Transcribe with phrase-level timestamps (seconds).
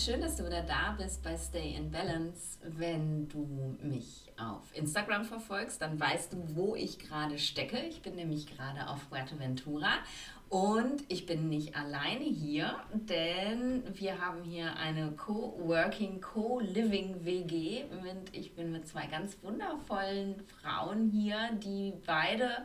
[0.00, 2.58] schön, dass du wieder da bist bei Stay in Balance.
[2.62, 7.78] Wenn du mich auf Instagram verfolgst, dann weißt du, wo ich gerade stecke.
[7.80, 9.90] Ich bin nämlich gerade auf Fuerteventura
[10.48, 17.84] und ich bin nicht alleine hier, denn wir haben hier eine Co-working, Co-living WG.
[18.32, 22.64] Ich bin mit zwei ganz wundervollen Frauen hier, die beide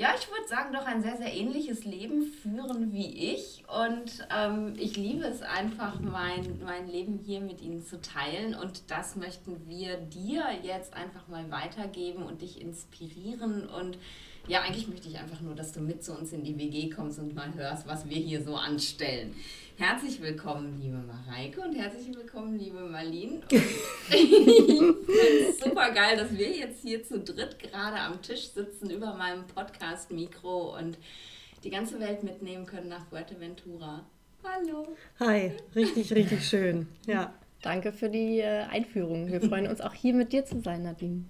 [0.00, 3.62] ja, ich würde sagen, doch ein sehr, sehr ähnliches Leben führen wie ich.
[3.68, 8.54] Und ähm, ich liebe es einfach, mein, mein Leben hier mit Ihnen zu teilen.
[8.54, 13.68] Und das möchten wir dir jetzt einfach mal weitergeben und dich inspirieren.
[13.68, 13.98] Und
[14.48, 17.18] ja, eigentlich möchte ich einfach nur, dass du mit zu uns in die WG kommst
[17.18, 19.34] und mal hörst, was wir hier so anstellen.
[19.80, 23.40] Herzlich willkommen, liebe Mareike und herzlich willkommen, liebe Marlene.
[23.50, 24.94] ich finde
[25.48, 29.46] es super geil, dass wir jetzt hier zu dritt gerade am Tisch sitzen über meinem
[29.46, 30.98] Podcast-Mikro und
[31.64, 34.04] die ganze Welt mitnehmen können nach Fuerteventura.
[34.44, 34.86] Hallo.
[35.18, 36.86] Hi, richtig, richtig schön.
[37.06, 37.32] Ja.
[37.62, 39.32] Danke für die äh, Einführung.
[39.32, 41.24] Wir freuen uns auch hier mit dir zu sein, Nadine.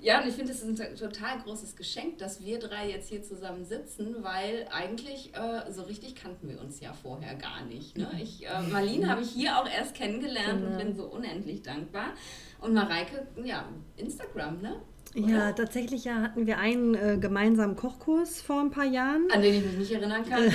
[0.00, 3.22] Ja, und ich finde, es ist ein total großes Geschenk, dass wir drei jetzt hier
[3.22, 7.98] zusammen sitzen, weil eigentlich äh, so richtig kannten wir uns ja vorher gar nicht.
[7.98, 8.08] Ne?
[8.22, 10.70] Ich, äh, Marlene habe ich hier auch erst kennengelernt genau.
[10.70, 12.14] und bin so unendlich dankbar.
[12.60, 13.64] Und Mareike, ja,
[13.96, 14.80] Instagram, ne?
[15.16, 15.26] Oder?
[15.26, 19.26] Ja, tatsächlich ja, hatten wir einen äh, gemeinsamen Kochkurs vor ein paar Jahren.
[19.32, 20.52] An den ich mich nicht erinnern kann.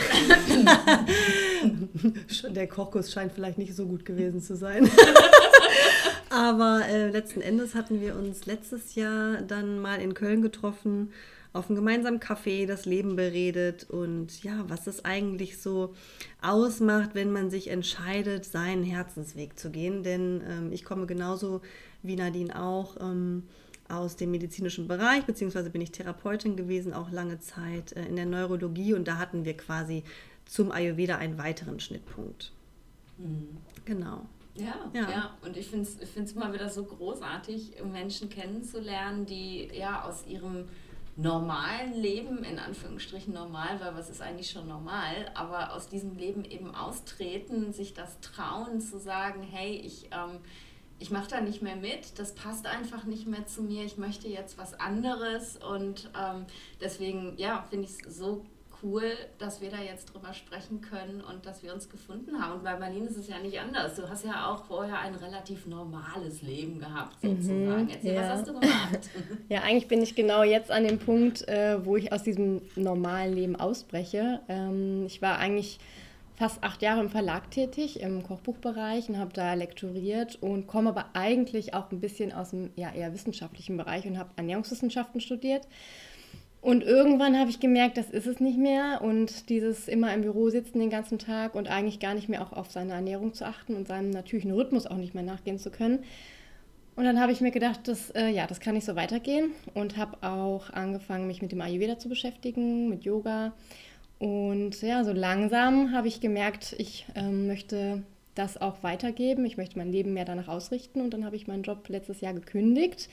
[2.54, 4.90] Der Kochkurs scheint vielleicht nicht so gut gewesen zu sein.
[6.34, 11.12] Aber äh, letzten Endes hatten wir uns letztes Jahr dann mal in Köln getroffen,
[11.54, 15.94] auf einem gemeinsamen Café das Leben beredet und ja, was es eigentlich so
[16.42, 20.02] ausmacht, wenn man sich entscheidet, seinen Herzensweg zu gehen.
[20.02, 21.62] Denn ähm, ich komme genauso
[22.02, 23.44] wie Nadine auch ähm,
[23.88, 28.26] aus dem medizinischen Bereich, beziehungsweise bin ich Therapeutin gewesen, auch lange Zeit äh, in der
[28.26, 30.04] Neurologie und da hatten wir quasi
[30.46, 32.52] zum Ayurveda einen weiteren Schnittpunkt.
[33.20, 33.50] Mhm.
[33.86, 34.26] Genau.
[34.56, 35.38] Ja, ja, ja.
[35.42, 40.70] Und ich finde es immer wieder so großartig, Menschen kennenzulernen, die ja aus ihrem
[41.16, 46.44] normalen Leben, in Anführungsstrichen normal, weil was ist eigentlich schon normal, aber aus diesem Leben
[46.44, 50.40] eben austreten, sich das trauen zu sagen, hey, ich, ähm,
[50.98, 54.28] ich mache da nicht mehr mit, das passt einfach nicht mehr zu mir, ich möchte
[54.28, 56.46] jetzt was anderes und ähm,
[56.82, 58.44] deswegen, ja, finde ich es so
[58.84, 59.04] cool,
[59.40, 62.54] dass wir da jetzt drüber sprechen können und dass wir uns gefunden haben.
[62.54, 63.96] Und bei Marlene ist es ja nicht anders.
[63.96, 67.90] Du hast ja auch vorher ein relativ normales Leben gehabt, mhm, sozusagen.
[67.90, 68.22] Erzähl, ja.
[68.22, 69.10] was hast du gemacht?
[69.50, 73.34] ja, eigentlich bin ich genau jetzt an dem Punkt, äh, wo ich aus diesem normalen
[73.34, 74.42] Leben ausbreche.
[74.48, 75.80] Ähm, ich war eigentlich
[76.36, 81.06] fast acht Jahre im Verlag tätig, im Kochbuchbereich und habe da lektoriert und komme aber
[81.14, 85.68] eigentlich auch ein bisschen aus dem ja, eher wissenschaftlichen Bereich und habe Ernährungswissenschaften studiert.
[86.64, 89.02] Und irgendwann habe ich gemerkt, das ist es nicht mehr.
[89.02, 92.54] Und dieses immer im Büro sitzen den ganzen Tag und eigentlich gar nicht mehr auch
[92.54, 96.06] auf seine Ernährung zu achten und seinem natürlichen Rhythmus auch nicht mehr nachgehen zu können.
[96.96, 99.52] Und dann habe ich mir gedacht, das, äh, ja, das kann nicht so weitergehen.
[99.74, 103.52] Und habe auch angefangen, mich mit dem Ayurveda zu beschäftigen, mit Yoga.
[104.20, 108.04] Und ja, so langsam habe ich gemerkt, ich ähm, möchte
[108.36, 109.44] das auch weitergeben.
[109.44, 111.02] Ich möchte mein Leben mehr danach ausrichten.
[111.02, 113.10] Und dann habe ich meinen Job letztes Jahr gekündigt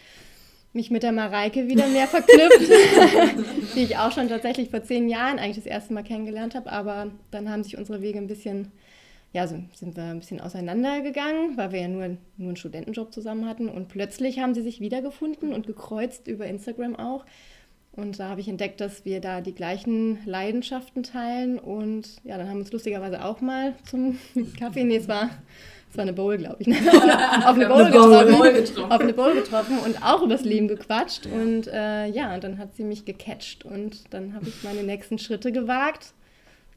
[0.72, 2.70] mich mit der Mareike wieder mehr verknüpft,
[3.74, 6.70] die ich auch schon tatsächlich vor zehn Jahren eigentlich das erste Mal kennengelernt habe.
[6.70, 8.70] Aber dann haben sich unsere Wege ein bisschen,
[9.32, 13.48] ja, so sind wir ein bisschen auseinandergegangen, weil wir ja nur, nur einen Studentenjob zusammen
[13.48, 13.68] hatten.
[13.68, 17.24] Und plötzlich haben sie sich wiedergefunden und gekreuzt über Instagram auch.
[17.92, 21.58] Und da habe ich entdeckt, dass wir da die gleichen Leidenschaften teilen.
[21.58, 24.18] Und ja, dann haben wir uns lustigerweise auch mal zum
[24.58, 25.30] Kaffee, nee, es war
[25.90, 26.76] es war eine Bowl, glaube ich, ne?
[27.44, 31.26] auf, eine Bowl, getroffen, auf eine Bowl getroffen und auch übers Leben gequatscht.
[31.26, 31.32] Ja.
[31.32, 35.18] Und äh, ja, und dann hat sie mich gecatcht und dann habe ich meine nächsten
[35.18, 36.14] Schritte gewagt.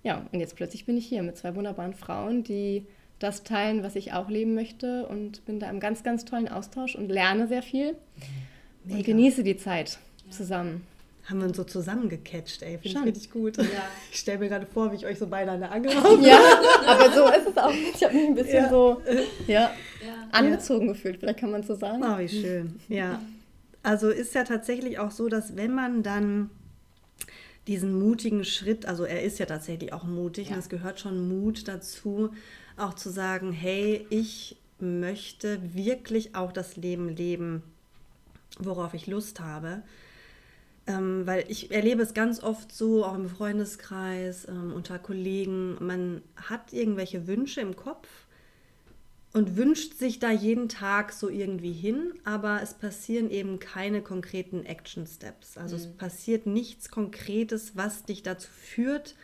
[0.02, 2.88] Ja, und jetzt plötzlich bin ich hier mit zwei wunderbaren Frauen, die
[3.20, 6.96] das teilen, was ich auch leben möchte und bin da im ganz, ganz tollen Austausch
[6.96, 7.96] und lerne sehr viel
[8.84, 8.97] Mega.
[8.97, 10.32] und genieße die Zeit ja.
[10.32, 10.88] zusammen
[11.25, 12.78] haben wir uns so zusammengecatcht, ey.
[12.78, 13.58] Finde ich richtig gut.
[13.58, 13.64] Ja.
[14.11, 16.22] Ich stelle mir gerade vor, wie ich euch so beide an der Angel habe.
[16.22, 16.40] Ja,
[16.85, 17.72] aber so ist es auch.
[17.72, 18.70] Ich habe mich ein bisschen ja.
[18.70, 19.02] so
[19.47, 19.72] ja,
[20.31, 22.03] angezogen gefühlt, vielleicht kann man es so sagen.
[22.03, 22.79] Oh, wie schön.
[22.90, 23.22] Ja.
[23.81, 26.49] Also ist ja tatsächlich auch so, dass wenn man dann
[27.67, 31.67] diesen mutigen Schritt, also er ist ja tatsächlich auch mutig und es gehört schon Mut
[31.67, 32.31] dazu,
[32.76, 37.64] auch zu sagen, hey, ich möchte wirklich auch das Leben leben,
[38.59, 39.81] worauf ich Lust habe
[40.85, 46.22] ähm, weil ich erlebe es ganz oft so, auch im Freundeskreis, ähm, unter Kollegen, man
[46.35, 48.08] hat irgendwelche Wünsche im Kopf
[49.32, 54.66] und wünscht sich da jeden Tag so irgendwie hin, aber es passieren eben keine konkreten
[54.66, 55.58] Action Steps.
[55.58, 55.82] Also mhm.
[55.82, 59.16] es passiert nichts Konkretes, was dich dazu führt,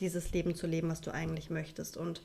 [0.00, 1.96] dieses Leben zu leben, was du eigentlich möchtest.
[1.96, 2.22] Und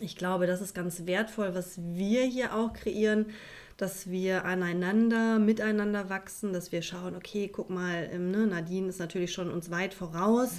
[0.00, 3.26] ich glaube, das ist ganz wertvoll, was wir hier auch kreieren,
[3.76, 8.98] dass wir aneinander, miteinander wachsen, dass wir schauen, okay, guck mal, ähm, ne, Nadine ist
[8.98, 10.52] natürlich schon uns weit voraus,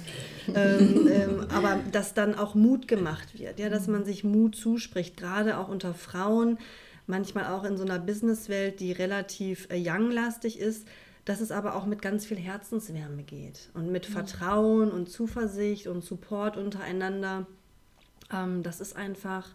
[0.54, 5.16] ähm, ähm, aber dass dann auch Mut gemacht wird, ja, dass man sich Mut zuspricht,
[5.16, 6.58] gerade auch unter Frauen,
[7.06, 10.86] manchmal auch in so einer Businesswelt, die relativ äh, young-lastig ist,
[11.24, 14.12] dass es aber auch mit ganz viel Herzenswärme geht und mit mhm.
[14.12, 17.46] Vertrauen und Zuversicht und Support untereinander.
[18.32, 19.54] Ähm, das ist einfach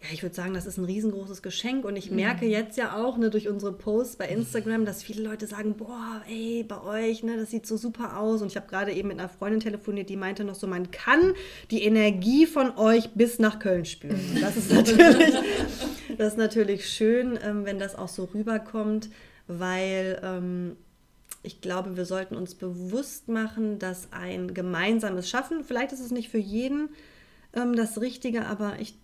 [0.00, 1.84] ja, ich würde sagen, das ist ein riesengroßes Geschenk.
[1.84, 2.52] Und ich merke mhm.
[2.52, 6.62] jetzt ja auch ne, durch unsere Posts bei Instagram, dass viele Leute sagen, boah, ey,
[6.62, 8.40] bei euch, ne, das sieht so super aus.
[8.40, 11.34] Und ich habe gerade eben mit einer Freundin telefoniert, die meinte noch so, man kann
[11.72, 14.20] die Energie von euch bis nach Köln spüren.
[14.34, 15.34] Und das ist natürlich,
[16.16, 19.10] das ist natürlich schön, ähm, wenn das auch so rüberkommt,
[19.48, 20.76] weil ähm,
[21.42, 26.28] ich glaube, wir sollten uns bewusst machen, dass ein gemeinsames Schaffen, vielleicht ist es nicht
[26.28, 26.90] für jeden
[27.52, 28.94] ähm, das Richtige, aber ich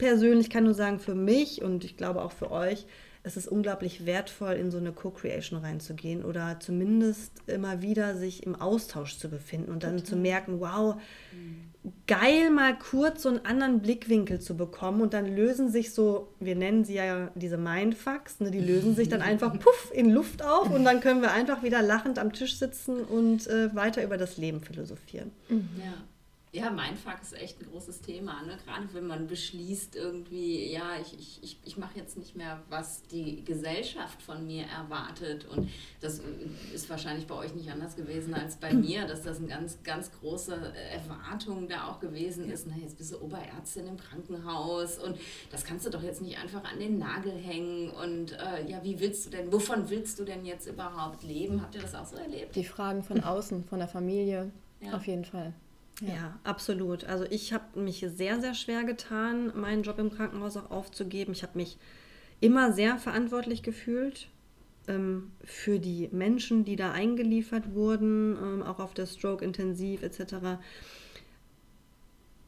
[0.00, 2.86] persönlich kann nur sagen, für mich und ich glaube auch für euch,
[3.22, 8.56] es ist unglaublich wertvoll, in so eine Co-Creation reinzugehen oder zumindest immer wieder sich im
[8.56, 10.06] Austausch zu befinden und dann Total.
[10.06, 10.98] zu merken, wow,
[12.06, 16.56] geil mal kurz so einen anderen Blickwinkel zu bekommen und dann lösen sich so, wir
[16.56, 20.70] nennen sie ja diese Mindfucks, ne, die lösen sich dann einfach puff in Luft auf
[20.70, 24.38] und dann können wir einfach wieder lachend am Tisch sitzen und äh, weiter über das
[24.38, 25.30] Leben philosophieren.
[25.50, 25.92] Ja.
[26.52, 28.42] Ja, Mindfuck ist echt ein großes Thema.
[28.42, 28.58] Ne?
[28.64, 33.04] Gerade wenn man beschließt, irgendwie, ja, ich, ich, ich, ich mache jetzt nicht mehr, was
[33.04, 35.46] die Gesellschaft von mir erwartet.
[35.46, 35.70] Und
[36.00, 36.20] das
[36.74, 40.10] ist wahrscheinlich bei euch nicht anders gewesen als bei mir, dass das eine ganz, ganz
[40.10, 42.66] große Erwartung da auch gewesen ist.
[42.66, 45.16] Na, jetzt bist du Oberärztin im Krankenhaus und
[45.52, 47.90] das kannst du doch jetzt nicht einfach an den Nagel hängen.
[47.90, 51.62] Und äh, ja, wie willst du denn, wovon willst du denn jetzt überhaupt leben?
[51.62, 52.56] Habt ihr das auch so erlebt?
[52.56, 54.50] Die Fragen von außen, von der Familie,
[54.80, 54.94] ja.
[54.94, 55.54] auf jeden Fall.
[56.00, 56.08] Ja.
[56.08, 57.04] ja, absolut.
[57.04, 61.32] Also ich habe mich sehr, sehr schwer getan, meinen Job im Krankenhaus auch aufzugeben.
[61.32, 61.78] Ich habe mich
[62.40, 64.28] immer sehr verantwortlich gefühlt
[64.88, 70.58] ähm, für die Menschen, die da eingeliefert wurden, ähm, auch auf der Stroke intensiv etc.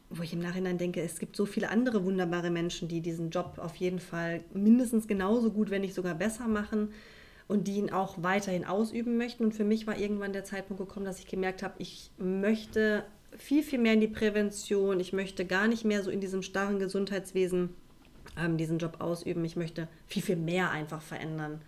[0.08, 3.58] Wo ich im Nachhinein denke, es gibt so viele andere wunderbare Menschen, die diesen Job
[3.58, 6.88] auf jeden Fall mindestens genauso gut, wenn nicht sogar besser machen
[7.48, 9.44] und die ihn auch weiterhin ausüben möchten.
[9.44, 13.04] Und für mich war irgendwann der Zeitpunkt gekommen, dass ich gemerkt habe, ich möchte
[13.38, 15.00] viel, viel mehr in die Prävention.
[15.00, 17.70] Ich möchte gar nicht mehr so in diesem starren Gesundheitswesen
[18.38, 19.44] ähm, diesen Job ausüben.
[19.44, 21.60] Ich möchte viel, viel mehr einfach verändern.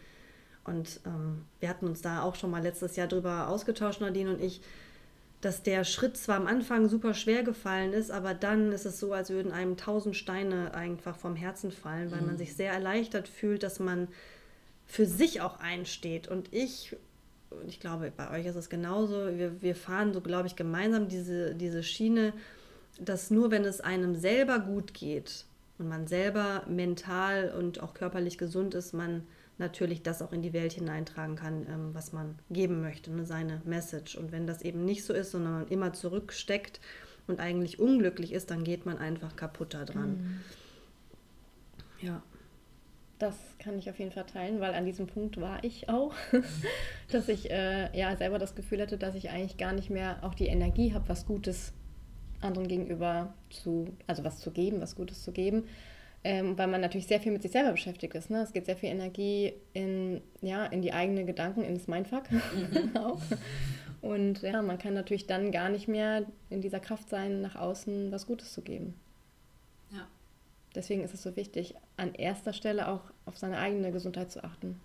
[0.64, 4.40] Und ähm, wir hatten uns da auch schon mal letztes Jahr drüber ausgetauscht, Nadine und
[4.40, 4.62] ich,
[5.42, 9.12] dass der Schritt zwar am Anfang super schwer gefallen ist, aber dann ist es so,
[9.12, 12.28] als würden einem tausend Steine einfach vom Herzen fallen, weil mhm.
[12.28, 14.08] man sich sehr erleichtert fühlt, dass man
[14.86, 16.28] für sich auch einsteht.
[16.28, 16.96] Und ich
[17.50, 21.08] und ich glaube, bei euch ist es genauso, wir, wir fahren so, glaube ich, gemeinsam
[21.08, 22.32] diese, diese Schiene,
[23.00, 25.44] dass nur wenn es einem selber gut geht
[25.78, 29.24] und man selber mental und auch körperlich gesund ist, man
[29.58, 33.62] natürlich das auch in die Welt hineintragen kann, ähm, was man geben möchte, ne, seine
[33.64, 34.16] Message.
[34.16, 36.80] Und wenn das eben nicht so ist, sondern man immer zurücksteckt
[37.26, 40.10] und eigentlich unglücklich ist, dann geht man einfach kaputt daran.
[40.10, 40.40] Mhm.
[42.00, 42.22] Ja.
[43.18, 46.12] Das kann ich auf jeden Fall teilen, weil an diesem Punkt war ich auch,
[47.12, 50.34] dass ich äh, ja selber das Gefühl hatte, dass ich eigentlich gar nicht mehr auch
[50.34, 51.72] die Energie habe, was Gutes
[52.40, 55.64] anderen gegenüber zu, also was zu geben, was Gutes zu geben,
[56.24, 58.30] ähm, weil man natürlich sehr viel mit sich selber beschäftigt ist.
[58.30, 58.42] Ne?
[58.42, 62.96] Es geht sehr viel Energie in, ja, in die eigenen Gedanken, in das Mindfuck mhm.
[62.96, 63.22] auch.
[64.00, 68.12] Und ja, man kann natürlich dann gar nicht mehr in dieser Kraft sein, nach außen
[68.12, 68.94] was Gutes zu geben.
[70.74, 74.80] Deswegen ist es so wichtig, an erster Stelle auch auf seine eigene Gesundheit zu achten.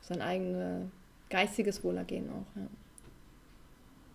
[0.00, 0.88] Auf sein eigenes
[1.28, 2.56] geistiges Wohlergehen auch.
[2.56, 2.66] Ja.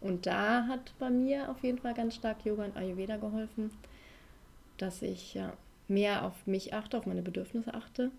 [0.01, 3.69] Und da hat bei mir auf jeden Fall ganz stark Yoga und Ayurveda geholfen,
[4.77, 5.53] dass ich ja,
[5.87, 8.11] mehr auf mich achte, auf meine Bedürfnisse achte.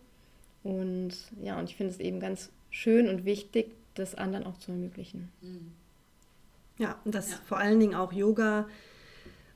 [0.62, 4.70] Und ja, und ich finde es eben ganz schön und wichtig, das anderen auch zu
[4.70, 5.30] ermöglichen.
[6.78, 7.36] Ja, und dass ja.
[7.44, 8.68] vor allen Dingen auch Yoga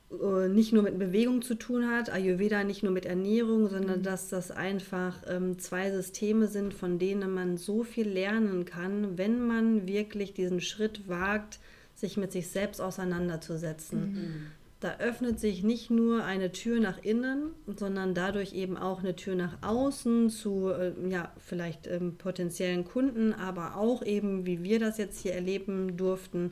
[0.09, 4.03] äh, nicht nur mit Bewegung zu tun hat, Ayurveda nicht nur mit Ernährung, sondern mhm.
[4.03, 9.45] dass das einfach ähm, zwei Systeme sind, von denen man so viel lernen kann, wenn
[9.45, 11.59] man wirklich diesen Schritt wagt,
[11.93, 13.99] sich mit sich selbst auseinanderzusetzen.
[13.99, 14.47] Mhm.
[14.79, 19.35] Da öffnet sich nicht nur eine Tür nach innen, sondern dadurch eben auch eine Tür
[19.35, 24.99] nach außen zu, äh, ja, vielleicht ähm, potenziellen Kunden, aber auch eben, wie wir das
[24.99, 26.51] jetzt hier erleben durften,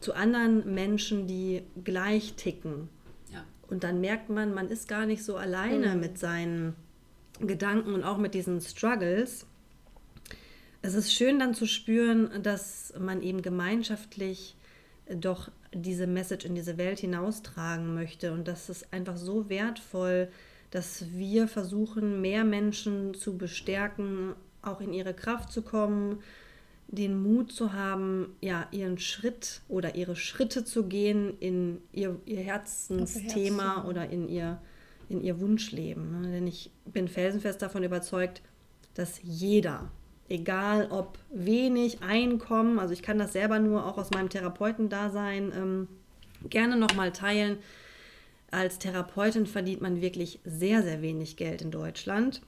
[0.00, 2.88] zu anderen Menschen, die gleich ticken.
[3.32, 3.44] Ja.
[3.68, 6.00] Und dann merkt man, man ist gar nicht so alleine mhm.
[6.00, 6.74] mit seinen
[7.40, 9.46] Gedanken und auch mit diesen Struggles.
[10.82, 14.56] Es ist schön dann zu spüren, dass man eben gemeinschaftlich
[15.12, 20.28] doch diese Message in diese Welt hinaustragen möchte und das ist einfach so wertvoll,
[20.70, 26.20] dass wir versuchen, mehr Menschen zu bestärken, auch in ihre Kraft zu kommen,
[26.88, 32.40] den Mut zu haben, ja, ihren Schritt oder ihre Schritte zu gehen in ihr, ihr
[32.40, 33.88] Herzensthema Herzen.
[33.88, 34.58] oder in ihr,
[35.10, 36.22] in ihr Wunschleben.
[36.22, 36.32] Ne?
[36.32, 38.40] Denn ich bin felsenfest davon überzeugt,
[38.94, 39.90] dass jeder,
[40.30, 45.88] egal ob wenig Einkommen, also ich kann das selber nur auch aus meinem Therapeutendasein ähm,
[46.48, 47.58] gerne nochmal teilen.
[48.50, 52.40] Als Therapeutin verdient man wirklich sehr, sehr wenig Geld in Deutschland.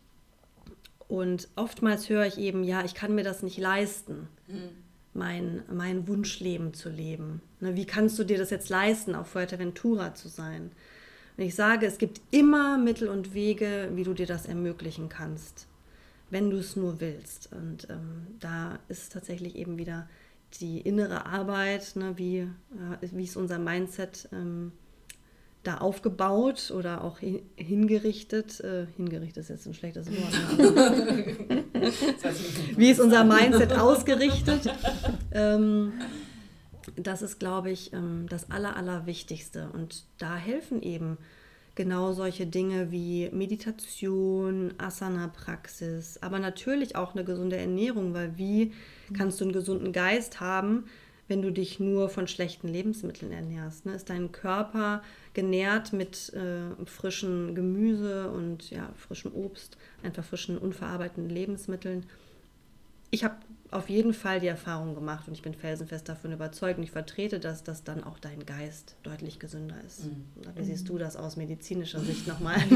[1.10, 4.68] Und oftmals höre ich eben, ja, ich kann mir das nicht leisten, mhm.
[5.12, 7.42] mein, mein Wunschleben zu leben.
[7.58, 10.70] Ne, wie kannst du dir das jetzt leisten, auf Fuerteventura zu sein?
[11.36, 15.66] Und ich sage, es gibt immer Mittel und Wege, wie du dir das ermöglichen kannst,
[16.30, 17.50] wenn du es nur willst.
[17.52, 20.08] Und ähm, da ist tatsächlich eben wieder
[20.60, 22.48] die innere Arbeit, ne, wie, äh,
[23.00, 24.70] wie ist unser Mindset ähm,
[25.62, 27.18] da aufgebaut oder auch
[27.56, 28.60] hingerichtet.
[28.60, 30.58] Äh, hingerichtet ist jetzt ein schlechtes Wort.
[30.58, 31.64] Ne?
[32.76, 34.72] Wie ist unser Mindset ausgerichtet?
[35.32, 35.92] Ähm,
[36.96, 39.70] das ist, glaube ich, ähm, das Aller, Allerwichtigste.
[39.72, 41.18] Und da helfen eben
[41.74, 48.72] genau solche Dinge wie Meditation, Asana-Praxis, aber natürlich auch eine gesunde Ernährung, weil wie
[49.16, 50.84] kannst du einen gesunden Geist haben,
[51.30, 53.86] wenn du dich nur von schlechten Lebensmitteln ernährst.
[53.86, 53.94] Ne?
[53.94, 55.00] Ist dein Körper
[55.32, 62.04] genährt mit äh, frischem Gemüse und ja, frischem Obst, einfach frischen, unverarbeiteten Lebensmitteln?
[63.12, 63.36] Ich habe
[63.70, 67.38] auf jeden Fall die Erfahrung gemacht und ich bin felsenfest davon überzeugt und ich vertrete
[67.38, 70.06] das, dass dann auch dein Geist deutlich gesünder ist.
[70.06, 70.24] Mhm.
[70.56, 72.56] Wie siehst du das aus medizinischer Sicht nochmal?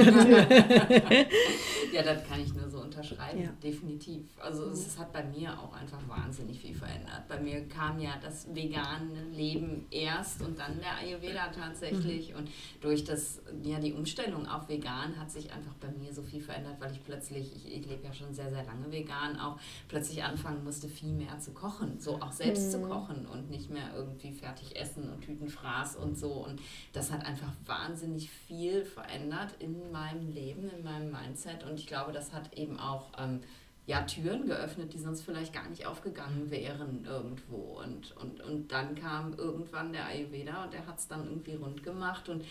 [1.92, 3.50] ja, das kann ich nur so unterschreiben, ja.
[3.62, 4.22] definitiv.
[4.38, 7.26] Also es hat bei mir auch einfach wahnsinnig viel verändert.
[7.28, 12.38] Bei mir kam ja das vegane Leben erst und dann der Ayurveda tatsächlich mhm.
[12.38, 16.40] und durch das, ja, die Umstellung auf vegan hat sich einfach bei mir so viel
[16.40, 19.58] verändert, weil ich plötzlich, ich, ich lebe ja schon sehr, sehr lange vegan, auch
[19.88, 22.70] plötzlich anfangen musste, musste viel mehr zu kochen, so auch selbst mhm.
[22.70, 26.30] zu kochen und nicht mehr irgendwie fertig essen und Tütenfraß und so.
[26.32, 26.60] Und
[26.92, 31.64] das hat einfach wahnsinnig viel verändert in meinem Leben, in meinem Mindset.
[31.64, 33.40] Und ich glaube, das hat eben auch ähm,
[33.86, 37.80] ja, Türen geöffnet, die sonst vielleicht gar nicht aufgegangen wären irgendwo.
[37.82, 41.82] Und, und, und dann kam irgendwann der Ayurveda und der hat es dann irgendwie rund
[41.82, 42.28] gemacht.
[42.28, 42.44] Und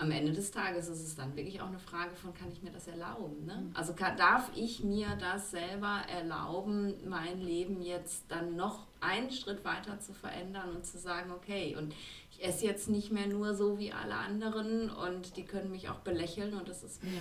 [0.00, 2.70] am Ende des Tages ist es dann wirklich auch eine Frage von, kann ich mir
[2.70, 3.44] das erlauben?
[3.44, 3.54] Ne?
[3.54, 3.70] Mhm.
[3.74, 9.64] Also kann, darf ich mir das selber erlauben, mein Leben jetzt dann noch einen Schritt
[9.64, 11.94] weiter zu verändern und zu sagen, okay, und
[12.30, 15.98] ich esse jetzt nicht mehr nur so wie alle anderen und die können mich auch
[15.98, 17.20] belächeln und das ist mir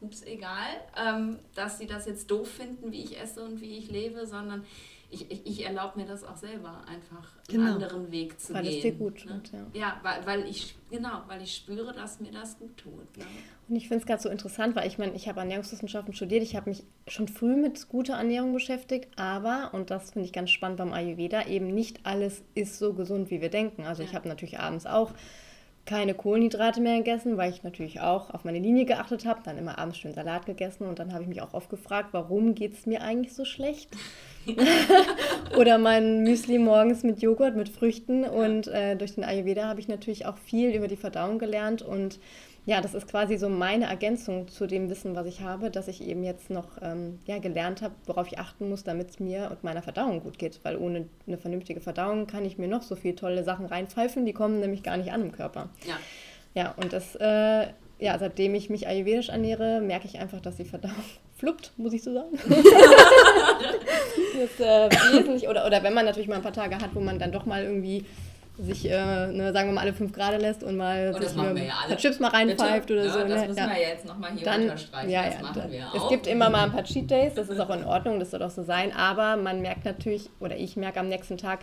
[0.00, 3.90] ups egal, ähm, dass sie das jetzt doof finden, wie ich esse und wie ich
[3.90, 4.64] lebe, sondern
[5.12, 7.64] ich, ich, ich erlaube mir das auch selber, einfach genau.
[7.64, 8.70] einen anderen Weg zu weil gehen.
[8.72, 9.42] Weil es dir gut ne?
[9.42, 9.66] tut, ja.
[9.74, 13.16] Ja, weil, weil ich, genau, weil ich spüre, dass mir das gut tut.
[13.16, 13.24] Ne?
[13.68, 16.56] Und ich finde es gerade so interessant, weil ich meine, ich habe Ernährungswissenschaften studiert, ich
[16.56, 20.78] habe mich schon früh mit guter Ernährung beschäftigt, aber, und das finde ich ganz spannend
[20.78, 23.84] beim Ayurveda, eben nicht alles ist so gesund, wie wir denken.
[23.84, 24.08] Also ja.
[24.08, 25.12] ich habe natürlich abends auch
[25.84, 29.78] keine Kohlenhydrate mehr gegessen, weil ich natürlich auch auf meine Linie geachtet habe, dann immer
[29.78, 32.86] abends schön Salat gegessen und dann habe ich mich auch oft gefragt, warum geht es
[32.86, 33.90] mir eigentlich so schlecht?
[35.56, 39.88] Oder mein Müsli morgens mit Joghurt, mit Früchten und äh, durch den Ayurveda habe ich
[39.88, 42.18] natürlich auch viel über die Verdauung gelernt und
[42.64, 46.06] ja, das ist quasi so meine Ergänzung zu dem Wissen, was ich habe, dass ich
[46.06, 49.64] eben jetzt noch ähm, ja, gelernt habe, worauf ich achten muss, damit es mir und
[49.64, 50.60] meiner Verdauung gut geht.
[50.62, 54.32] Weil ohne eine vernünftige Verdauung kann ich mir noch so viele tolle Sachen reinpfeifen, die
[54.32, 55.70] kommen nämlich gar nicht an im Körper.
[55.86, 55.96] Ja.
[56.54, 57.66] Ja, und das, äh,
[57.98, 60.94] ja, seitdem ich mich ayurvedisch ernähre, merke ich einfach, dass die Verdauung
[61.36, 62.38] fluppt, muss ich so sagen.
[64.38, 67.18] das, äh, wesentlich, oder, oder wenn man natürlich mal ein paar Tage hat, wo man
[67.18, 68.04] dann doch mal irgendwie
[68.62, 71.64] sich, äh, ne, sagen wir mal, alle fünf Grade lässt und mal und sich mir
[71.64, 73.18] ja ein Chips mal reinpfeift oder ja, so.
[73.20, 73.48] Das ne?
[73.48, 73.70] müssen ja.
[73.70, 75.10] wir jetzt nochmal hier dann, unterstreichen.
[75.10, 75.94] Ja, das machen wir auch.
[75.94, 78.42] Es gibt immer mal ein paar Cheat Days, das ist auch in Ordnung, das soll
[78.42, 81.60] auch so sein, aber man merkt natürlich, oder ich merke am nächsten Tag,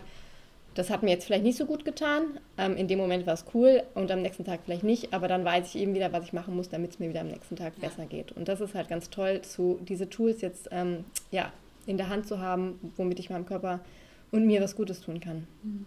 [0.74, 2.38] das hat mir jetzt vielleicht nicht so gut getan.
[2.56, 5.44] Ähm, in dem Moment war es cool und am nächsten Tag vielleicht nicht, aber dann
[5.44, 7.72] weiß ich eben wieder, was ich machen muss, damit es mir wieder am nächsten Tag
[7.76, 7.88] ja.
[7.88, 8.32] besser geht.
[8.32, 11.52] Und das ist halt ganz toll, zu, diese Tools jetzt ähm, ja,
[11.86, 13.80] in der Hand zu haben, womit ich meinem Körper
[14.30, 15.46] und mir was Gutes tun kann.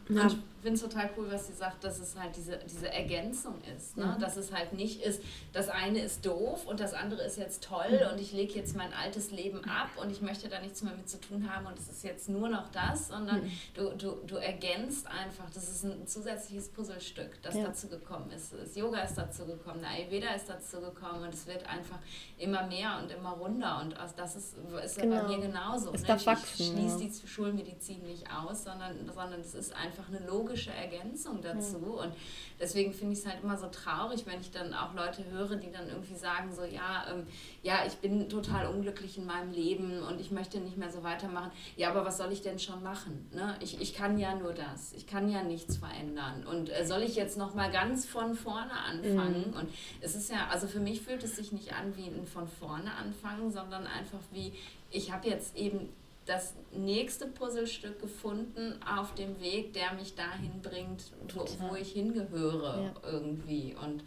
[0.10, 0.30] Ja.
[0.64, 3.98] Ich finde es total cool, was sie sagt, dass es halt diese, diese Ergänzung ist.
[3.98, 4.06] Ne?
[4.06, 4.22] Mhm.
[4.22, 7.90] Dass es halt nicht ist, das eine ist doof und das andere ist jetzt toll
[7.90, 8.14] mhm.
[8.14, 11.10] und ich lege jetzt mein altes Leben ab und ich möchte da nichts mehr mit
[11.10, 13.52] zu tun haben und es ist jetzt nur noch das, sondern mhm.
[13.74, 17.66] du, du, du ergänzt einfach, das ist ein zusätzliches Puzzlestück, das ja.
[17.66, 18.54] dazu gekommen ist.
[18.54, 22.00] Das Yoga ist dazu gekommen, der Ayurveda ist dazu gekommen und es wird einfach
[22.38, 24.56] immer mehr und immer runder und das ist,
[24.86, 25.16] ist genau.
[25.16, 25.92] ja bei mir genauso.
[25.94, 26.26] Es ne?
[26.26, 30.72] wachsen, ich schließe die Schulmedizin nicht aus, sondern, sondern es ist einfach eine logische logische
[30.72, 31.80] Ergänzung dazu.
[31.80, 31.92] Mhm.
[31.92, 32.14] Und
[32.60, 35.72] deswegen finde ich es halt immer so traurig, wenn ich dann auch Leute höre, die
[35.72, 37.26] dann irgendwie sagen, so ja, ähm,
[37.64, 41.52] ja, ich bin total unglücklich in meinem Leben und ich möchte nicht mehr so weitermachen.
[41.76, 43.30] Ja, aber was soll ich denn schon machen?
[43.34, 43.56] Ne?
[43.62, 44.94] Ich, ich kann ja nur das.
[44.94, 46.46] Ich kann ja nichts verändern.
[46.46, 49.52] Und äh, soll ich jetzt nochmal ganz von vorne anfangen?
[49.52, 49.58] Mhm.
[49.58, 49.70] Und
[50.02, 52.94] es ist ja, also für mich fühlt es sich nicht an wie ein von vorne
[52.94, 54.54] anfangen, sondern einfach wie,
[54.92, 55.90] ich habe jetzt eben
[56.26, 62.84] das nächste Puzzlestück gefunden auf dem Weg, der mich dahin bringt, wo, wo ich hingehöre
[62.84, 63.12] ja.
[63.12, 63.76] irgendwie.
[63.82, 64.04] Und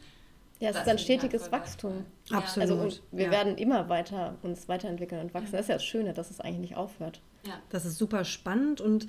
[0.59, 2.07] ja, es ist ein stetiges Wachstum.
[2.31, 2.71] Absolut.
[2.71, 3.31] Also und wir ja.
[3.31, 5.53] werden immer weiter uns weiterentwickeln und wachsen.
[5.53, 7.21] Das ist ja das Schöne, dass es eigentlich nicht aufhört.
[7.47, 7.61] Ja.
[7.69, 9.07] Das ist super spannend und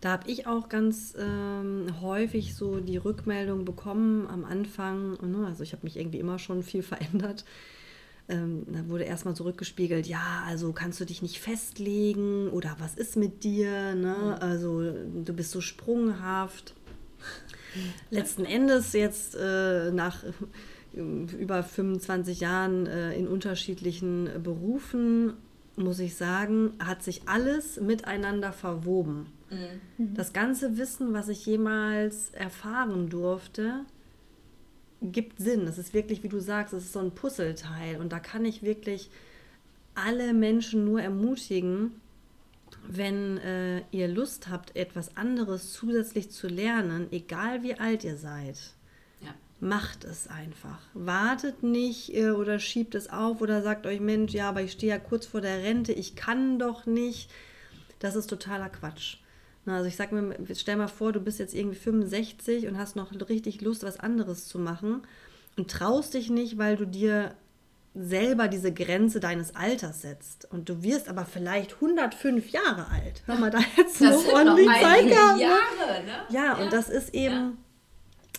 [0.00, 5.18] da habe ich auch ganz ähm, häufig so die Rückmeldung bekommen am Anfang.
[5.22, 7.44] Ne, also ich habe mich irgendwie immer schon viel verändert
[8.28, 13.16] ähm, da wurde erstmal zurückgespiegelt, ja, also kannst du dich nicht festlegen oder was ist
[13.16, 14.16] mit dir, ne?
[14.18, 14.42] Mhm.
[14.42, 16.74] Also du bist so sprunghaft.
[18.10, 25.34] Letzten Endes jetzt äh, nach äh, über 25 Jahren äh, in unterschiedlichen Berufen,
[25.76, 29.26] muss ich sagen, hat sich alles miteinander verwoben.
[29.50, 30.14] Mhm.
[30.14, 33.84] Das ganze Wissen, was ich jemals erfahren durfte,
[35.12, 35.66] gibt Sinn.
[35.66, 38.00] Es ist wirklich, wie du sagst, es ist so ein Puzzleteil.
[38.00, 39.10] Und da kann ich wirklich
[39.94, 42.00] alle Menschen nur ermutigen,
[42.88, 48.58] wenn äh, ihr Lust habt, etwas anderes zusätzlich zu lernen, egal wie alt ihr seid,
[49.22, 49.34] ja.
[49.60, 50.78] macht es einfach.
[50.94, 54.92] Wartet nicht äh, oder schiebt es auf oder sagt euch, Mensch, ja, aber ich stehe
[54.92, 57.30] ja kurz vor der Rente, ich kann doch nicht.
[57.98, 59.16] Das ist totaler Quatsch.
[59.66, 63.12] Also ich sag mir, stell mal vor, du bist jetzt irgendwie 65 und hast noch
[63.28, 65.02] richtig Lust, was anderes zu machen
[65.56, 67.34] und traust dich nicht, weil du dir
[67.94, 70.46] selber diese Grenze deines Alters setzt.
[70.52, 73.22] Und du wirst aber vielleicht 105 Jahre alt.
[73.24, 75.36] Hör mal, da hättest du noch ordentlich Zeit gehabt.
[75.36, 75.42] Ne?
[75.42, 76.12] Jahre, ne?
[76.28, 77.52] Ja, ja, und das ist eben, ja.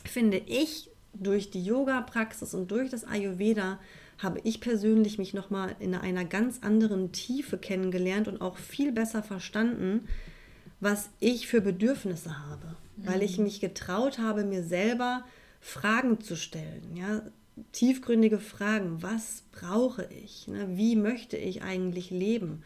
[0.06, 3.80] finde ich, durch die Yoga-Praxis und durch das Ayurveda
[4.20, 9.24] habe ich persönlich mich nochmal in einer ganz anderen Tiefe kennengelernt und auch viel besser
[9.24, 10.08] verstanden,
[10.80, 13.08] was ich für Bedürfnisse habe, mhm.
[13.08, 13.46] weil ich mhm.
[13.46, 15.24] mich getraut habe, mir selber
[15.60, 17.22] Fragen zu stellen, ja,
[17.72, 20.68] tiefgründige Fragen, was brauche ich, ne?
[20.78, 22.64] wie möchte ich eigentlich leben?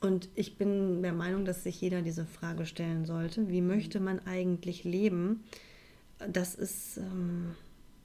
[0.00, 4.20] Und ich bin der Meinung, dass sich jeder diese Frage stellen sollte, wie möchte man
[4.26, 5.44] eigentlich leben?
[6.28, 7.54] Das ist, ähm,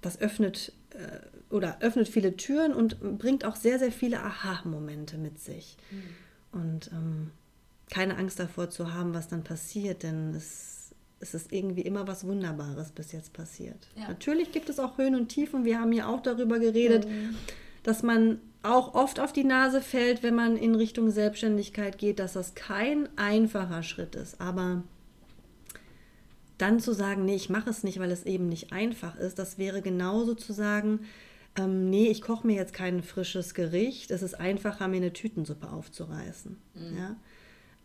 [0.02, 5.40] das öffnet äh, oder öffnet viele Türen und bringt auch sehr, sehr viele Aha-Momente mit
[5.40, 5.78] sich.
[5.92, 6.60] Mhm.
[6.60, 7.32] Und ähm,
[7.90, 12.26] keine Angst davor zu haben, was dann passiert, denn es, es ist irgendwie immer was
[12.26, 13.88] Wunderbares bis jetzt passiert.
[13.96, 14.08] Ja.
[14.08, 15.66] Natürlich gibt es auch Höhen und Tiefen.
[15.66, 17.36] Wir haben ja auch darüber geredet, mhm.
[17.84, 22.34] dass man auch oft auf die Nase fällt, wenn man in Richtung Selbstständigkeit geht, dass
[22.34, 24.40] das kein einfacher Schritt ist.
[24.42, 24.84] Aber
[26.58, 29.58] dann zu sagen, nee, ich mache es nicht, weil es eben nicht einfach ist, das
[29.58, 31.02] wäre genauso zu sagen,
[31.56, 35.70] ähm, nee, ich koche mir jetzt kein frisches Gericht, es ist einfacher, mir eine Tütensuppe
[35.70, 36.58] aufzureißen.
[36.76, 36.98] Mhm.
[36.98, 37.16] Ja?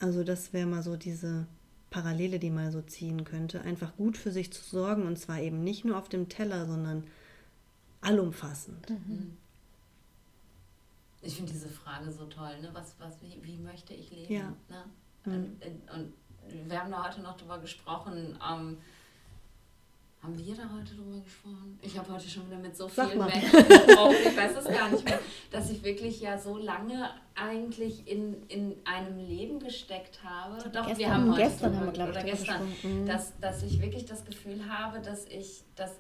[0.05, 1.47] Also das wäre mal so diese
[1.89, 3.63] Parallele, die man so ziehen könnte.
[3.63, 7.05] Einfach gut für sich zu sorgen und zwar eben nicht nur auf dem Teller, sondern
[8.03, 8.91] allumfassend.
[8.91, 9.39] Mhm.
[11.23, 12.69] Ich finde diese Frage so toll, ne?
[12.75, 14.35] was, was, wie, wie möchte ich leben?
[14.35, 14.55] Ja.
[14.69, 14.85] Ne?
[15.25, 15.33] Mhm.
[15.33, 18.77] Und, und, wir haben da heute noch drüber gesprochen, ähm,
[20.25, 21.79] haben wir da heute drüber gesprochen?
[21.83, 25.05] Ich habe heute schon wieder mit so vielen Menschen gesprochen, ich weiß es gar nicht
[25.05, 30.57] mehr, dass ich wirklich ja so lange eigentlich in, in einem Leben gesteckt habe.
[30.71, 33.07] Doch, gestern, wir haben heute gestern drüber, haben wir, glaube ich, oder gestern, mhm.
[33.07, 35.93] dass, dass ich wirklich das Gefühl habe, dass ich, dass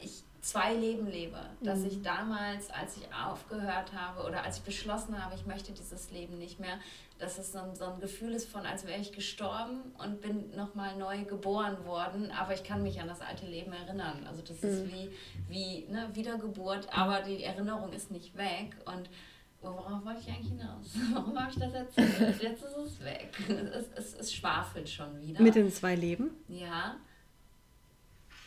[0.00, 1.38] ich zwei Leben lebe.
[1.62, 1.86] Dass mhm.
[1.86, 6.36] ich damals, als ich aufgehört habe oder als ich beschlossen habe, ich möchte dieses Leben
[6.36, 6.78] nicht mehr,
[7.18, 10.54] dass es so ein, so ein Gefühl ist von, als wäre ich gestorben und bin
[10.56, 14.26] nochmal neu geboren worden, aber ich kann mich an das alte Leben erinnern.
[14.28, 14.68] Also das mhm.
[14.68, 15.10] ist wie,
[15.48, 19.08] wie ne, Wiedergeburt, aber die Erinnerung ist nicht weg und
[19.60, 20.90] worauf wollte ich eigentlich hinaus?
[21.12, 22.42] Warum habe ich das erzählt?
[22.42, 23.30] Jetzt ist es weg.
[23.48, 25.40] Es, es, es schwafelt schon wieder.
[25.40, 26.32] Mit den zwei Leben?
[26.48, 26.96] Ja.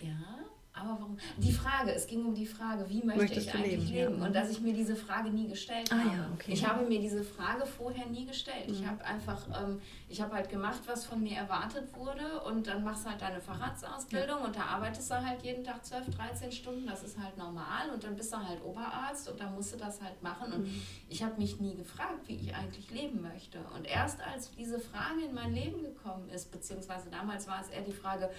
[0.02, 0.46] Ja.
[0.78, 1.18] Aber warum?
[1.38, 3.94] Die Frage, es ging um die Frage, wie möchte Möchtest ich eigentlich leben?
[3.94, 4.20] leben?
[4.20, 4.26] Ja.
[4.26, 6.10] Und dass ich mir diese Frage nie gestellt ah, habe.
[6.10, 6.52] Ja, okay.
[6.52, 8.68] Ich habe mir diese Frage vorher nie gestellt.
[8.68, 8.74] Mhm.
[8.74, 12.84] Ich habe einfach, ähm, ich habe halt gemacht, was von mir erwartet wurde und dann
[12.84, 14.46] machst du halt deine Facharztausbildung ja.
[14.46, 18.04] und da arbeitest du halt jeden Tag 12, 13 Stunden, das ist halt normal und
[18.04, 20.52] dann bist du halt Oberarzt und dann musst du das halt machen.
[20.52, 20.82] Und mhm.
[21.08, 23.60] ich habe mich nie gefragt, wie ich eigentlich leben möchte.
[23.76, 27.82] Und erst als diese Frage in mein Leben gekommen ist, beziehungsweise damals war es eher
[27.82, 28.30] die Frage,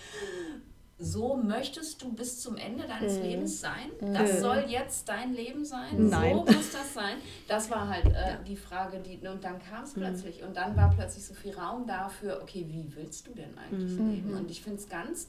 [0.98, 3.22] so möchtest du bis zum Ende deines mhm.
[3.22, 3.90] Lebens sein?
[4.00, 4.38] Das mhm.
[4.38, 6.08] soll jetzt dein Leben sein?
[6.08, 6.36] Nein.
[6.36, 7.16] So muss das sein?
[7.48, 8.36] Das war halt äh, ja.
[8.46, 10.00] die Frage, die, und dann kam es mhm.
[10.00, 10.42] plötzlich.
[10.42, 14.10] Und dann war plötzlich so viel Raum dafür, okay, wie willst du denn eigentlich mhm.
[14.10, 14.34] leben?
[14.34, 15.28] Und ich finde es ganz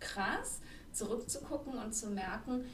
[0.00, 0.60] krass,
[0.92, 2.64] zurückzugucken und zu merken,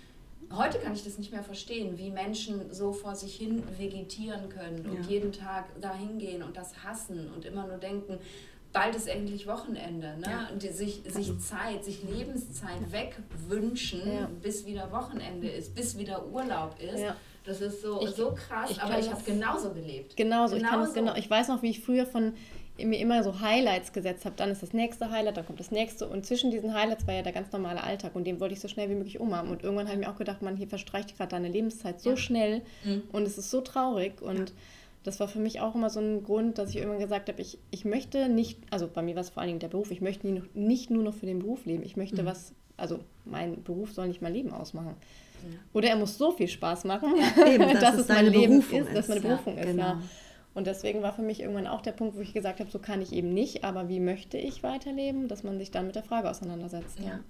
[0.53, 4.87] heute kann ich das nicht mehr verstehen, wie Menschen so vor sich hin vegetieren können
[4.87, 5.09] und ja.
[5.09, 8.19] jeden Tag dahin gehen und das hassen und immer nur denken,
[8.75, 10.19] bald ist endlich Wochenende.
[10.19, 10.27] Ne?
[10.29, 10.49] Ja.
[10.53, 14.29] Und sich, sich Zeit, sich Lebenszeit wegwünschen, ja.
[14.43, 17.01] bis wieder Wochenende ist, bis wieder Urlaub ist.
[17.01, 17.17] Ja.
[17.45, 20.17] Das ist so, ich, so krass, ich aber ich habe genauso gelebt.
[20.17, 20.89] Genauso, genauso.
[20.89, 22.35] Ich, kann genau, ich weiß noch, wie ich früher von
[22.77, 24.35] mir immer so Highlights gesetzt habe.
[24.37, 26.09] Dann ist das nächste Highlight, dann kommt das nächste.
[26.09, 28.69] Und zwischen diesen Highlights war ja der ganz normale Alltag und den wollte ich so
[28.69, 29.51] schnell wie möglich umhaben.
[29.51, 32.63] Und irgendwann habe ich mir auch gedacht, man, hier verstreicht gerade deine Lebenszeit so schnell
[32.83, 33.03] mhm.
[33.13, 34.21] und es ist so traurig.
[34.21, 34.53] Und.
[35.05, 37.59] Das war für mich auch immer so ein Grund, dass ich irgendwann gesagt habe, ich,
[37.71, 40.27] ich möchte nicht, also bei mir war es vor allen Dingen der Beruf, ich möchte
[40.55, 41.83] nicht, nur noch für den Beruf leben.
[41.85, 42.27] Ich möchte mhm.
[42.27, 44.97] was, also mein Beruf soll nicht mein Leben ausmachen.
[45.43, 45.59] Ja.
[45.75, 47.13] Oder er muss so viel Spaß machen,
[47.47, 49.67] Eben, dass, dass es mein Leben Berufung ist, dass meine Berufung ist.
[49.67, 49.83] Genau.
[49.83, 50.03] Ja.
[50.55, 53.03] Und deswegen war für mich irgendwann auch der Punkt, wo ich gesagt habe, so kann
[53.03, 56.31] ich eben nicht, aber wie möchte ich weiterleben, dass man sich dann mit der Frage
[56.31, 56.99] auseinandersetzt.
[57.01, 57.21] Ja.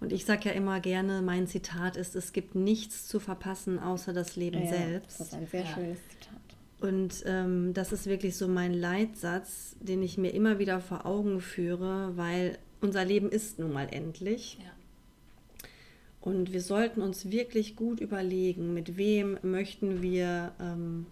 [0.00, 4.12] Und ich sage ja immer gerne, mein Zitat ist, es gibt nichts zu verpassen außer
[4.12, 5.20] das Leben ja, selbst.
[5.20, 5.66] Das ist ein sehr ja.
[5.66, 6.19] schönes Zitat.
[6.80, 11.40] Und ähm, das ist wirklich so mein Leitsatz, den ich mir immer wieder vor Augen
[11.40, 14.58] führe, weil unser Leben ist nun mal endlich.
[14.60, 14.70] Ja.
[16.20, 21.06] Und wir sollten uns wirklich gut überlegen, mit wem möchten wir ähm,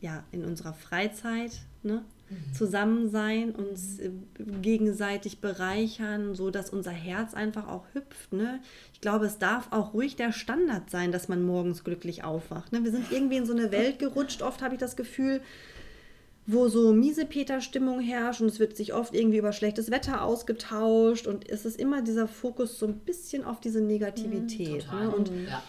[0.00, 2.54] ja, in unserer Freizeit ne, mhm.
[2.54, 4.10] zusammen sein, uns äh,
[4.60, 8.32] gegenseitig bereichern, so dass unser Herz einfach auch hüpft.
[8.32, 8.60] Ne?
[8.92, 12.72] Ich glaube, es darf auch ruhig der Standard sein, dass man morgens glücklich aufwacht.
[12.72, 12.84] Ne?
[12.84, 14.42] Wir sind irgendwie in so eine Welt gerutscht.
[14.42, 15.40] Oft habe ich das Gefühl,
[16.46, 21.28] wo so miese Peter-Stimmung herrscht und es wird sich oft irgendwie über schlechtes Wetter ausgetauscht
[21.28, 24.86] und es ist immer dieser Fokus so ein bisschen auf diese Negativität.
[24.92, 25.10] Mhm, ne?
[25.14, 25.62] Und ja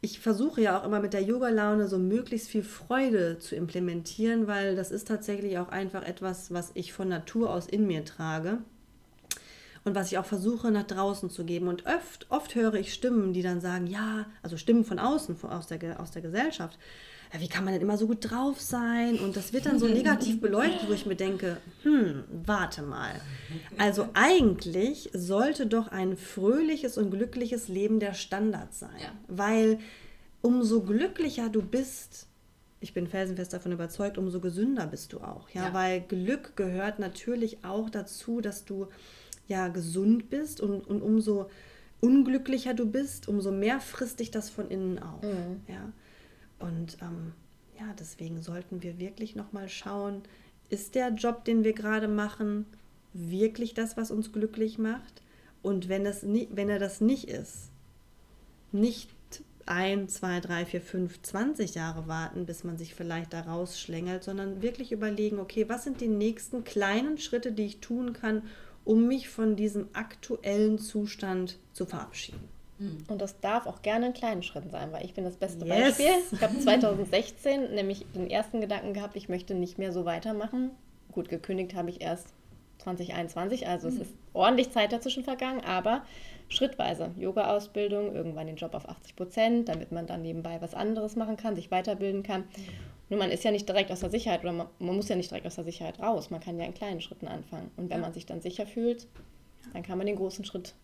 [0.00, 4.76] ich versuche ja auch immer mit der Yoga-Laune so möglichst viel Freude zu implementieren, weil
[4.76, 8.58] das ist tatsächlich auch einfach etwas, was ich von Natur aus in mir trage
[9.84, 11.66] und was ich auch versuche nach draußen zu geben.
[11.66, 15.66] Und oft, oft höre ich Stimmen, die dann sagen, ja, also Stimmen von außen, aus,
[15.66, 16.78] der, aus der Gesellschaft,
[17.38, 19.18] wie kann man denn immer so gut drauf sein?
[19.18, 23.20] Und das wird dann so negativ beleuchtet, wo ich mir denke, hm, warte mal.
[23.76, 28.96] Also eigentlich sollte doch ein fröhliches und glückliches Leben der Standard sein.
[29.00, 29.12] Ja.
[29.28, 29.78] Weil
[30.40, 32.28] umso glücklicher du bist,
[32.80, 35.50] ich bin felsenfest davon überzeugt, umso gesünder bist du auch.
[35.50, 35.66] Ja?
[35.66, 38.88] ja, weil Glück gehört natürlich auch dazu, dass du
[39.48, 41.50] ja gesund bist und, und umso
[42.00, 45.22] unglücklicher du bist, umso mehr frisst dich das von innen auf.
[45.22, 45.62] Mhm.
[45.66, 45.92] Ja.
[46.58, 47.32] Und ähm,
[47.78, 50.22] ja, deswegen sollten wir wirklich nochmal schauen,
[50.68, 52.66] ist der Job, den wir gerade machen,
[53.12, 55.22] wirklich das, was uns glücklich macht?
[55.62, 57.70] Und wenn, es nie, wenn er das nicht ist,
[58.72, 59.10] nicht
[59.66, 64.62] ein, zwei, drei, vier, fünf, zwanzig Jahre warten, bis man sich vielleicht da rausschlängelt, sondern
[64.62, 68.42] wirklich überlegen, okay, was sind die nächsten kleinen Schritte, die ich tun kann,
[68.84, 72.48] um mich von diesem aktuellen Zustand zu verabschieden.
[72.78, 73.04] Mhm.
[73.08, 75.96] Und das darf auch gerne in kleinen Schritten sein, weil ich bin das beste yes.
[75.96, 76.14] Beispiel.
[76.32, 80.70] Ich habe 2016 nämlich den ersten Gedanken gehabt, ich möchte nicht mehr so weitermachen.
[81.12, 82.28] Gut, gekündigt habe ich erst
[82.78, 83.94] 2021, also mhm.
[83.94, 86.04] es ist ordentlich Zeit dazwischen vergangen, aber
[86.48, 87.10] schrittweise.
[87.16, 91.56] Yoga-Ausbildung, irgendwann den Job auf 80 Prozent, damit man dann nebenbei was anderes machen kann,
[91.56, 92.42] sich weiterbilden kann.
[92.42, 92.46] Mhm.
[93.10, 95.30] Nur man ist ja nicht direkt aus der Sicherheit oder man, man, muss ja nicht
[95.30, 96.30] direkt aus der Sicherheit raus.
[96.30, 97.70] Man kann ja in kleinen Schritten anfangen.
[97.76, 98.02] Und wenn ja.
[98.02, 99.06] man sich dann sicher fühlt,
[99.72, 100.74] dann kann man den großen Schritt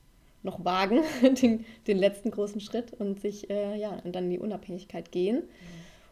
[0.44, 1.00] noch wagen,
[1.42, 5.42] den, den letzten großen Schritt und sich, äh, ja, und dann in die Unabhängigkeit gehen,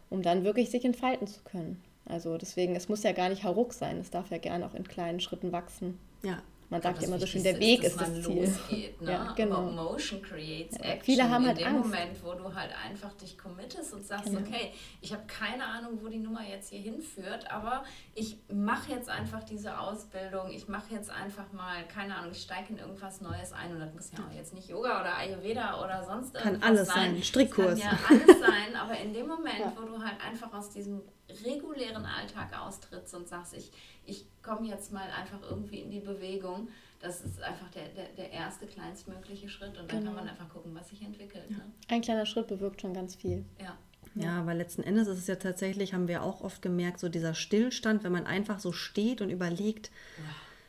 [0.09, 1.81] um dann wirklich sich entfalten zu können.
[2.05, 4.85] Also deswegen, es muss ja gar nicht hauruck sein, es darf ja gerne auch in
[4.85, 5.97] kleinen Schritten wachsen.
[6.23, 6.41] Ja,
[6.73, 8.45] man sagt ja immer so schön, der Weg ist, ist das Ziel.
[8.45, 9.11] Losgeht, ne?
[9.11, 9.61] ja, genau.
[9.61, 11.03] Motion creates ja, action.
[11.03, 11.89] Viele haben halt In dem Angst.
[11.89, 14.39] Moment, wo du halt einfach dich committest und sagst, genau.
[14.39, 17.83] okay, ich habe keine Ahnung, wo die Nummer jetzt hier hinführt, aber
[18.15, 22.73] ich mache jetzt einfach diese Ausbildung, ich mache jetzt einfach mal, keine Ahnung, ich steige
[22.73, 26.03] in irgendwas Neues ein und das muss ja auch jetzt nicht Yoga oder Ayurveda oder
[26.03, 27.23] sonst irgendwas Kann alles sein, sein.
[27.23, 27.79] Strickkurs.
[27.79, 29.73] Kann ja alles sein, aber in dem Moment, ja.
[29.79, 31.03] wo du halt einfach aus diesem
[31.45, 33.71] regulären Alltag austrittst und sagst, ich
[34.05, 36.67] ich komme jetzt mal einfach irgendwie in die Bewegung.
[36.99, 40.11] Das ist einfach der, der, der erste kleinstmögliche Schritt und dann genau.
[40.11, 41.49] kann man einfach gucken, was sich entwickelt.
[41.51, 41.61] Ne?
[41.89, 43.45] Ein kleiner Schritt bewirkt schon ganz viel.
[43.59, 43.77] Ja.
[44.15, 47.33] Ja, aber letzten Endes ist es ja tatsächlich, haben wir auch oft gemerkt, so dieser
[47.33, 50.23] Stillstand, wenn man einfach so steht und überlegt, ja.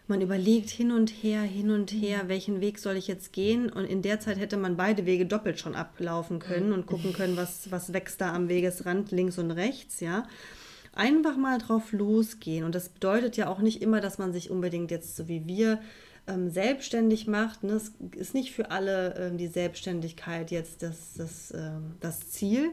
[0.07, 2.29] Man überlegt hin und her, hin und her, mhm.
[2.29, 3.71] welchen Weg soll ich jetzt gehen?
[3.71, 6.75] Und in der Zeit hätte man beide Wege doppelt schon ablaufen können mhm.
[6.75, 10.27] und gucken können, was, was wächst da am Wegesrand links und rechts, ja
[10.97, 12.65] einfach mal drauf losgehen.
[12.65, 15.81] Und das bedeutet ja auch nicht immer, dass man sich unbedingt jetzt so wie wir
[16.27, 17.63] ähm, selbstständig macht.
[17.65, 17.73] Ne?
[17.73, 22.71] Es ist nicht für alle ähm, die Selbstständigkeit jetzt das, das, ähm, das Ziel.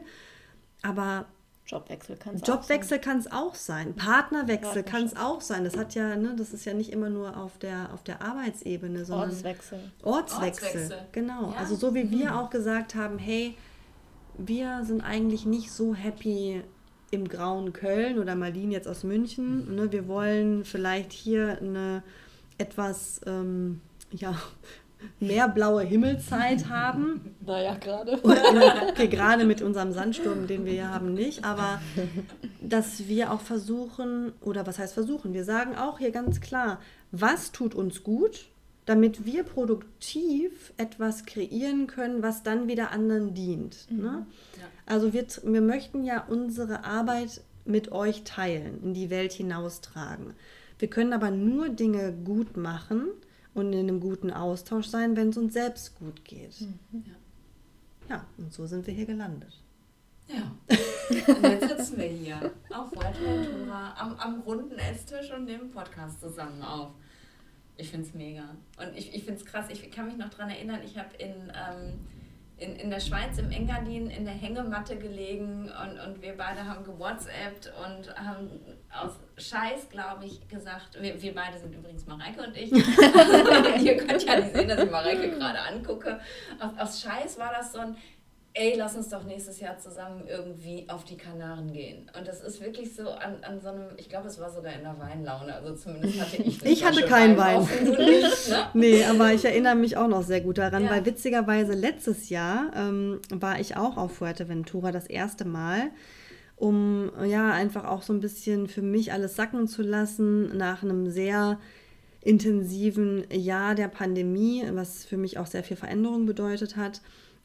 [0.82, 1.26] Aber
[1.66, 3.94] Jobwechsel kann es Jobwechsel kann es auch sein.
[3.94, 5.64] Partnerwechsel kann es auch sein.
[5.64, 9.04] Das hat ja, ne, das ist ja nicht immer nur auf der, auf der Arbeitsebene,
[9.04, 9.78] sondern Ortswechsel.
[10.02, 10.66] Ortswechsel.
[10.66, 10.98] Ortswechsel.
[11.12, 11.52] Genau.
[11.52, 11.56] Ja.
[11.58, 12.36] Also so wie wir mhm.
[12.36, 13.54] auch gesagt haben, hey,
[14.36, 16.62] wir sind eigentlich nicht so happy
[17.10, 19.74] im grauen Köln oder Marlene jetzt aus München.
[19.74, 19.92] Ne?
[19.92, 22.02] Wir wollen vielleicht hier eine
[22.58, 24.34] etwas ähm, ja,
[25.20, 27.34] mehr blaue Himmelzeit haben.
[27.44, 28.20] Naja, gerade.
[28.88, 31.44] Okay, gerade mit unserem Sandsturm, den wir hier haben, nicht.
[31.44, 31.80] Aber
[32.60, 35.32] dass wir auch versuchen, oder was heißt versuchen?
[35.34, 38.46] Wir sagen auch hier ganz klar, was tut uns gut,
[38.84, 43.86] damit wir produktiv etwas kreieren können, was dann wieder anderen dient.
[43.90, 44.02] Mhm.
[44.02, 44.26] Ne?
[44.58, 44.64] Ja.
[44.86, 50.34] Also wir, wir möchten ja unsere Arbeit mit euch teilen, in die Welt hinaustragen.
[50.78, 53.06] Wir können aber nur Dinge gut machen,
[53.54, 56.60] und in einem guten Austausch sein, wenn es uns selbst gut geht.
[56.60, 57.04] Mhm.
[58.08, 58.16] Ja.
[58.16, 59.60] ja, und so sind wir hier gelandet.
[60.28, 66.20] Ja, und jetzt sitzen wir hier auf Fuerteventura am, am runden Esstisch und nehmen Podcast
[66.20, 66.90] zusammen auf.
[67.76, 68.44] Ich finde es mega.
[68.78, 69.66] Und ich, ich finde es krass.
[69.70, 71.98] Ich kann mich noch daran erinnern, ich habe in ähm,
[72.62, 76.84] in, in der Schweiz im Engadin in der Hängematte gelegen und, und wir beide haben
[76.84, 78.50] gewhatsappt und haben
[79.00, 82.70] aus Scheiß, glaube ich, gesagt, wir, wir beide sind übrigens Mareike und ich.
[83.82, 86.20] Ihr könnt ja nicht sehen, dass ich Mareike gerade angucke.
[86.60, 87.96] Aus, aus Scheiß war das so ein,
[88.54, 92.10] ey, lass uns doch nächstes Jahr zusammen irgendwie auf die Kanaren gehen.
[92.16, 94.82] Und das ist wirklich so an, an so einem, ich glaube, es war sogar in
[94.82, 97.62] der Weinlaune, also zumindest hatte ich Ich hatte keinen Wein.
[97.62, 97.90] Wein.
[97.92, 98.68] Ne?
[98.74, 100.90] nee, aber ich erinnere mich auch noch sehr gut daran, ja.
[100.90, 105.90] weil witzigerweise letztes Jahr ähm, war ich auch auf Fuerteventura das erste Mal
[106.62, 111.10] um ja einfach auch so ein bisschen für mich alles sacken zu lassen nach einem
[111.10, 111.58] sehr
[112.20, 117.00] intensiven Jahr der Pandemie, was für mich auch sehr viel Veränderung bedeutet hat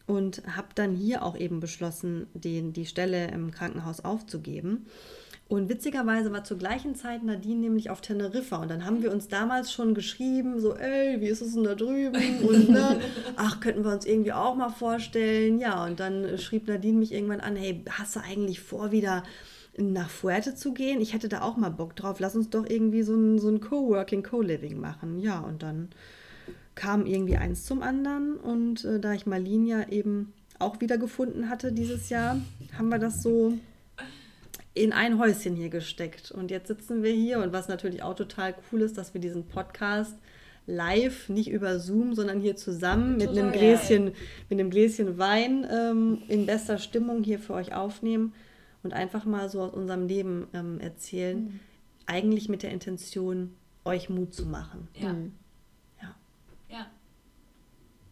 [0.06, 4.86] und habe dann hier auch eben beschlossen, den, die Stelle im Krankenhaus aufzugeben.
[5.50, 8.58] Und witzigerweise war zur gleichen Zeit Nadine nämlich auf Teneriffa.
[8.58, 11.74] Und dann haben wir uns damals schon geschrieben, so, ey, wie ist es denn da
[11.74, 12.40] drüben?
[12.46, 13.00] Und ne,
[13.38, 15.58] ach, könnten wir uns irgendwie auch mal vorstellen.
[15.60, 19.24] Ja, und dann schrieb Nadine mich irgendwann an, hey, hast du eigentlich vor, wieder
[19.78, 21.00] nach Fuerte zu gehen?
[21.00, 22.20] Ich hätte da auch mal Bock drauf.
[22.20, 25.18] Lass uns doch irgendwie so ein, so ein Coworking, Co-Living machen.
[25.20, 25.88] Ja, und dann
[26.76, 28.36] kam irgendwie eins zum anderen.
[28.36, 32.42] Und äh, da ich Marlene ja eben auch wieder gefunden hatte dieses Jahr,
[32.78, 33.54] haben wir das so
[34.78, 36.32] in ein Häuschen hier gesteckt.
[36.32, 39.48] Und jetzt sitzen wir hier und was natürlich auch total cool ist, dass wir diesen
[39.48, 40.16] Podcast
[40.66, 44.14] live, nicht über Zoom, sondern hier zusammen mit einem Gläschen,
[44.50, 48.34] mit einem Gläschen Wein ähm, in bester Stimmung hier für euch aufnehmen
[48.84, 51.40] und einfach mal so aus unserem Leben ähm, erzählen.
[51.40, 51.60] Mhm.
[52.06, 53.54] Eigentlich mit der Intention,
[53.86, 54.88] euch Mut zu machen.
[54.94, 55.14] Ja.
[55.14, 55.32] Mhm.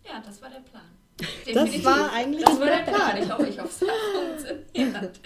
[0.08, 0.84] Ja, das war der Plan.
[1.20, 1.84] Definitiv.
[1.84, 3.18] Das war eigentlich das war der Plan.
[3.18, 5.20] Ich hoffe, ich hoffe, es funktioniert.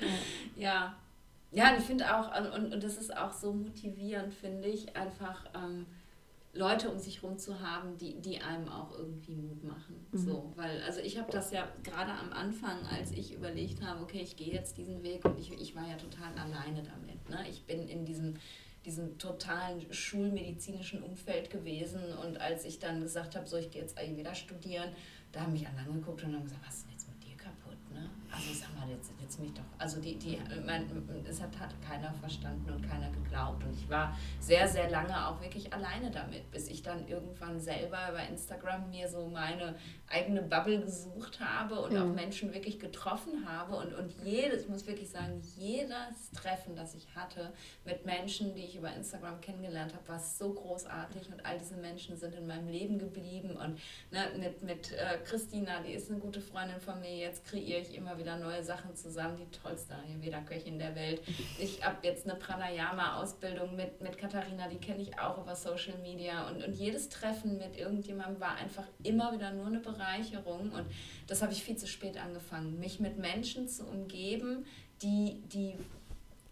[0.55, 0.65] ja.
[0.69, 0.95] Ja,
[1.51, 5.85] ich finde auch, und, und das ist auch so motivierend, finde ich, einfach ähm,
[6.53, 10.05] Leute um sich herum zu haben, die, die einem auch irgendwie Mut machen.
[10.11, 10.17] Mhm.
[10.17, 14.21] So, weil, also ich habe das ja gerade am Anfang, als ich überlegt habe, okay,
[14.21, 17.29] ich gehe jetzt diesen Weg und ich, ich war ja total alleine damit.
[17.29, 17.47] Ne?
[17.49, 18.35] Ich bin in diesem
[18.85, 22.01] diesem totalen schulmedizinischen Umfeld gewesen.
[22.23, 24.89] Und als ich dann gesagt habe, so ich gehe jetzt Ayurveda studieren,
[25.31, 27.77] da haben mich alle angeguckt und haben gesagt, was ist denn jetzt mit dir kaputt?
[27.93, 28.09] Ne?
[28.31, 29.63] Also sag mal, jetzt, jetzt mich doch.
[29.77, 30.85] Also die, die, mein,
[31.27, 33.63] es hat, hat keiner verstanden und keiner geglaubt.
[33.63, 37.97] Und ich war sehr, sehr lange auch wirklich alleine damit, bis ich dann irgendwann selber
[38.09, 39.75] über Instagram mir so meine
[40.07, 42.01] eigene Bubble gesucht habe und mhm.
[42.01, 43.75] auch Menschen wirklich getroffen habe.
[43.77, 47.51] Und, und jedes, ich muss wirklich sagen, jedes Treffen, das ich hatte
[47.85, 51.31] mit Menschen, die ich über Instagram kennengelernt habe, war so großartig.
[51.31, 53.57] Und all diese Menschen sind in meinem Leben geblieben.
[53.57, 53.79] Und
[54.11, 57.95] ne, mit, mit äh, Christina, die ist eine gute Freundin von mir, jetzt kreiere ich
[57.95, 61.21] immer wieder neue Sachen zusammen, die tollste Ayurveda-Köchin der Welt.
[61.59, 66.47] Ich habe jetzt eine Pranayama-Ausbildung mit, mit Katharina, die kenne ich auch über Social Media.
[66.47, 70.71] Und, und jedes Treffen mit irgendjemandem war einfach immer wieder nur eine Bereicherung.
[70.71, 70.85] Und
[71.27, 74.65] das habe ich viel zu spät angefangen, mich mit Menschen zu umgeben,
[75.01, 75.75] die, die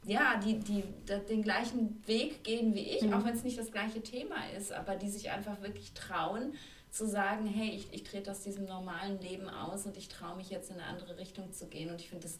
[0.07, 3.13] ja, die, die, die den gleichen Weg gehen wie ich, mhm.
[3.13, 6.53] auch wenn es nicht das gleiche Thema ist, aber die sich einfach wirklich trauen,
[6.89, 10.49] zu sagen, hey, ich, ich trete aus diesem normalen Leben aus und ich traue mich
[10.49, 11.89] jetzt in eine andere Richtung zu gehen.
[11.89, 12.37] Und ich finde es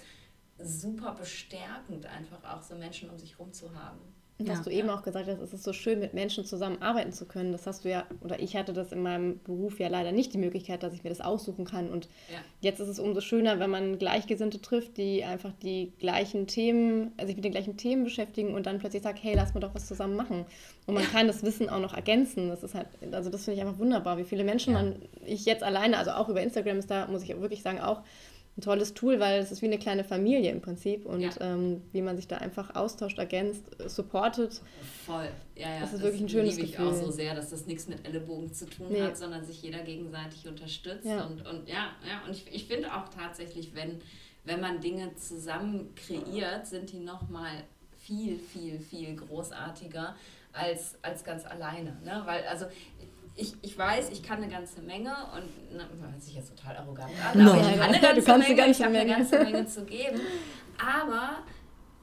[0.59, 3.99] super bestärkend, einfach auch so Menschen um sich herum zu haben.
[4.39, 7.25] Was ja, du eben auch gesagt hast, es ist so schön, mit Menschen zusammenarbeiten zu
[7.25, 7.51] können.
[7.51, 10.37] Das hast du ja, oder ich hatte das in meinem Beruf ja leider nicht die
[10.37, 11.89] Möglichkeit, dass ich mir das aussuchen kann.
[11.89, 12.37] Und ja.
[12.61, 17.27] jetzt ist es umso schöner, wenn man Gleichgesinnte trifft, die einfach die gleichen Themen, also
[17.27, 19.87] sich mit den gleichen Themen beschäftigen und dann plötzlich sagt, hey, lass mal doch was
[19.87, 20.45] zusammen machen.
[20.85, 22.49] Und man kann das Wissen auch noch ergänzen.
[22.49, 25.63] Das ist halt, also das finde ich einfach wunderbar, wie viele Menschen man, ich jetzt
[25.63, 28.01] alleine, also auch über Instagram ist da, muss ich wirklich sagen, auch
[28.57, 31.29] ein tolles Tool, weil es ist wie eine kleine Familie im Prinzip und ja.
[31.41, 34.61] ähm, wie man sich da einfach austauscht, ergänzt, supportet.
[35.05, 35.79] Voll, ja, ja.
[35.81, 36.89] Das ist wirklich ein schönes liebe ich Gefühl.
[36.89, 39.01] auch so sehr, dass das nichts mit Ellenbogen zu tun nee.
[39.01, 41.05] hat, sondern sich jeder gegenseitig unterstützt.
[41.05, 41.25] Ja.
[41.25, 43.99] Und, und ja, ja, und ich, ich finde auch tatsächlich, wenn,
[44.43, 47.63] wenn man Dinge zusammen kreiert, sind die nochmal
[47.95, 50.15] viel, viel, viel großartiger
[50.53, 51.97] als, als ganz alleine.
[52.03, 52.23] Ne?
[52.25, 52.65] Weil, also
[53.37, 57.11] ich, ich weiß, ich kann eine ganze Menge und na, hört sich jetzt total arrogant
[57.23, 57.51] an, no.
[57.51, 60.19] aber ich kann eine ganze Menge, ganze ich habe eine ganze Menge zu geben.
[60.79, 61.43] Aber,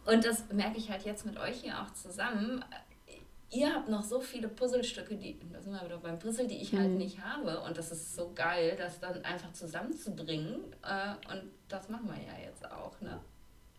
[0.07, 2.65] und das merke ich halt jetzt mit euch hier auch zusammen,
[3.51, 6.73] ihr habt noch so viele Puzzlestücke, die, da sind wir wieder beim Puzzle, die ich
[6.73, 6.99] halt mhm.
[6.99, 7.61] nicht habe.
[7.61, 10.57] Und das ist so geil, das dann einfach zusammenzubringen.
[10.83, 13.21] Äh, und das machen wir ja jetzt auch, ne?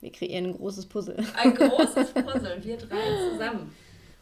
[0.02, 1.18] Wir kreieren ein großes Puzzle.
[1.36, 3.74] Ein großes Puzzle, wir drei zusammen.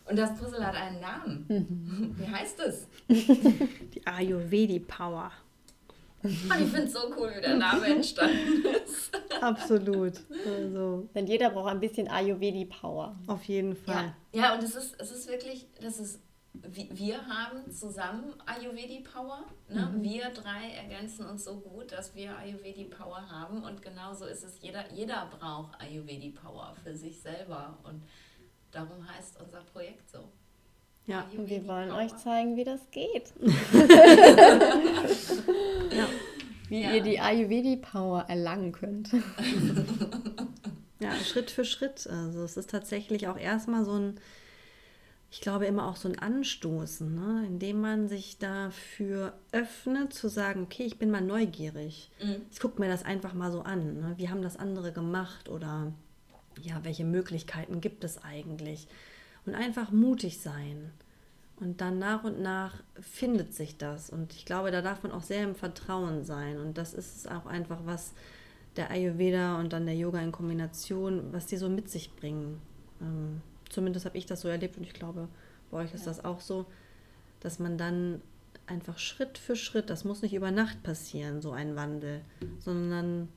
[0.06, 1.46] Und das Puzzle hat einen Namen.
[1.48, 2.16] Mhm.
[2.18, 2.88] Wie heißt es?
[3.08, 5.32] Die Ayurvedi Power.
[6.24, 9.12] Und ich finde es so cool, wie der Name entstanden ist.
[9.42, 10.14] Absolut.
[10.46, 11.10] Also.
[11.14, 13.16] Denn jeder braucht ein bisschen Ayurvedi Power.
[13.28, 14.14] Auf jeden Fall.
[14.32, 16.22] Ja, ja und es ist, es ist wirklich, das ist,
[16.54, 19.46] wir haben zusammen Ayurvedi Power.
[19.68, 19.92] Ne?
[19.94, 20.04] Mhm.
[20.04, 23.64] Wir drei ergänzen uns so gut, dass wir Ayurvedi Power haben.
[23.64, 27.78] Und genauso ist es, jeder, jeder braucht Ayurvedi Power für sich selber.
[27.84, 28.02] Und
[28.74, 30.20] Darum heißt unser Projekt so.
[31.06, 32.00] Ja, und wir wollen Power.
[32.00, 33.34] euch zeigen, wie das geht.
[35.92, 36.08] ja.
[36.70, 36.94] Wie ja.
[36.94, 39.12] ihr die Ayurvedi Power erlangen könnt.
[41.00, 42.08] ja, Schritt für Schritt.
[42.08, 44.20] Also es ist tatsächlich auch erstmal so ein,
[45.30, 47.46] ich glaube immer auch so ein Anstoßen, ne?
[47.48, 52.10] indem man sich dafür öffnet, zu sagen, okay, ich bin mal neugierig.
[52.24, 52.38] Mhm.
[52.50, 54.00] Ich gucke mir das einfach mal so an.
[54.00, 54.14] Ne?
[54.16, 55.92] Wie haben das andere gemacht oder
[56.62, 58.88] ja, welche Möglichkeiten gibt es eigentlich?
[59.46, 60.92] Und einfach mutig sein.
[61.58, 64.10] Und dann nach und nach findet sich das.
[64.10, 66.60] Und ich glaube, da darf man auch sehr im Vertrauen sein.
[66.60, 68.14] Und das ist auch einfach, was
[68.76, 72.60] der Ayurveda und dann der Yoga in Kombination, was die so mit sich bringen.
[73.02, 75.28] Ähm, zumindest habe ich das so erlebt und ich glaube,
[75.72, 76.08] bei euch ist ja.
[76.08, 76.66] das auch so,
[77.40, 78.22] dass man dann
[78.66, 82.22] einfach Schritt für Schritt, das muss nicht über Nacht passieren, so ein Wandel,
[82.60, 83.28] sondern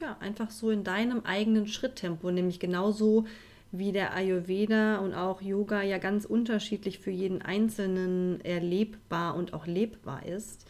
[0.00, 3.26] ja, einfach so in deinem eigenen Schritttempo, nämlich genauso
[3.72, 9.66] wie der Ayurveda und auch Yoga ja ganz unterschiedlich für jeden Einzelnen erlebbar und auch
[9.66, 10.66] lebbar ist.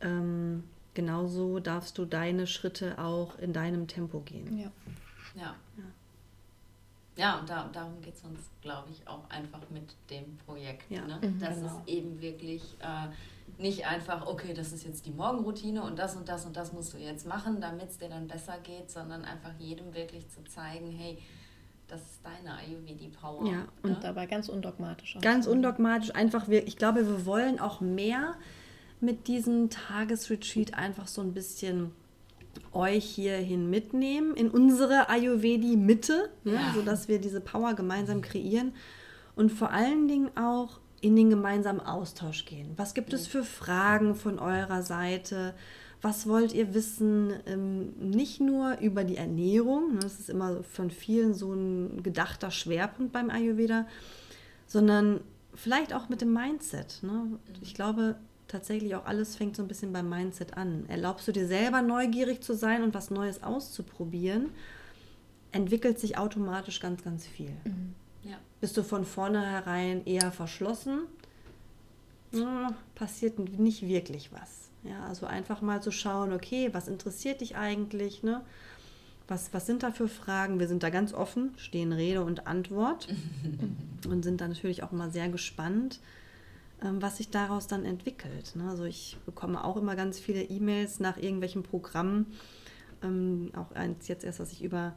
[0.00, 4.58] Ähm, genauso darfst du deine Schritte auch in deinem Tempo gehen.
[4.58, 4.72] Ja.
[5.34, 5.54] Ja.
[5.76, 5.84] ja.
[7.16, 10.90] Ja, und da, darum geht es uns, glaube ich, auch einfach mit dem Projekt.
[10.90, 11.06] Ja.
[11.06, 11.20] Ne?
[11.22, 11.82] Mhm, Dass genau.
[11.86, 13.08] es eben wirklich äh,
[13.58, 16.92] nicht einfach, okay, das ist jetzt die Morgenroutine und das und das und das musst
[16.94, 20.90] du jetzt machen, damit es dir dann besser geht, sondern einfach jedem wirklich zu zeigen,
[20.90, 21.18] hey,
[21.88, 23.46] das ist deine Ayurvedi-Power.
[23.46, 23.98] Ja, und ne?
[24.00, 25.16] dabei ganz undogmatisch.
[25.16, 25.20] Auch.
[25.20, 28.34] Ganz undogmatisch, einfach, wir, ich glaube, wir wollen auch mehr
[29.00, 31.92] mit diesem Tagesretreat einfach so ein bisschen
[32.72, 36.72] euch hierhin mitnehmen in unsere Ayurvedi-Mitte, ne, ja.
[36.74, 38.72] sodass wir diese Power gemeinsam kreieren
[39.36, 42.72] und vor allen Dingen auch in den gemeinsamen Austausch gehen.
[42.76, 45.54] Was gibt es für Fragen von eurer Seite?
[46.00, 47.30] Was wollt ihr wissen?
[47.44, 52.50] Ähm, nicht nur über die Ernährung, ne, das ist immer von vielen so ein gedachter
[52.50, 53.86] Schwerpunkt beim Ayurveda,
[54.66, 55.20] sondern
[55.54, 57.00] vielleicht auch mit dem Mindset.
[57.02, 57.38] Ne?
[57.60, 58.16] Ich glaube
[58.48, 60.86] tatsächlich auch alles fängt so ein bisschen beim Mindset an.
[60.88, 64.52] Erlaubst du dir selber neugierig zu sein und was Neues auszuprobieren,
[65.52, 67.52] entwickelt sich automatisch ganz, ganz viel.
[67.64, 67.94] Mhm.
[68.64, 71.00] Bist du von vornherein eher verschlossen,
[72.94, 74.70] passiert nicht wirklich was.
[74.84, 78.40] Ja, also einfach mal zu schauen, okay, was interessiert dich eigentlich, ne?
[79.28, 80.60] Was, was sind da für Fragen?
[80.60, 83.08] Wir sind da ganz offen, stehen Rede und Antwort
[84.08, 86.00] und sind da natürlich auch immer sehr gespannt,
[86.82, 88.56] ähm, was sich daraus dann entwickelt.
[88.56, 88.70] Ne?
[88.70, 92.32] Also ich bekomme auch immer ganz viele E-Mails nach irgendwelchen Programmen,
[93.02, 94.94] ähm, auch eins jetzt erst, was ich über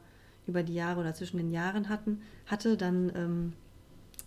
[0.48, 3.52] über die Jahre oder zwischen den Jahren hatten, hatte, dann ähm,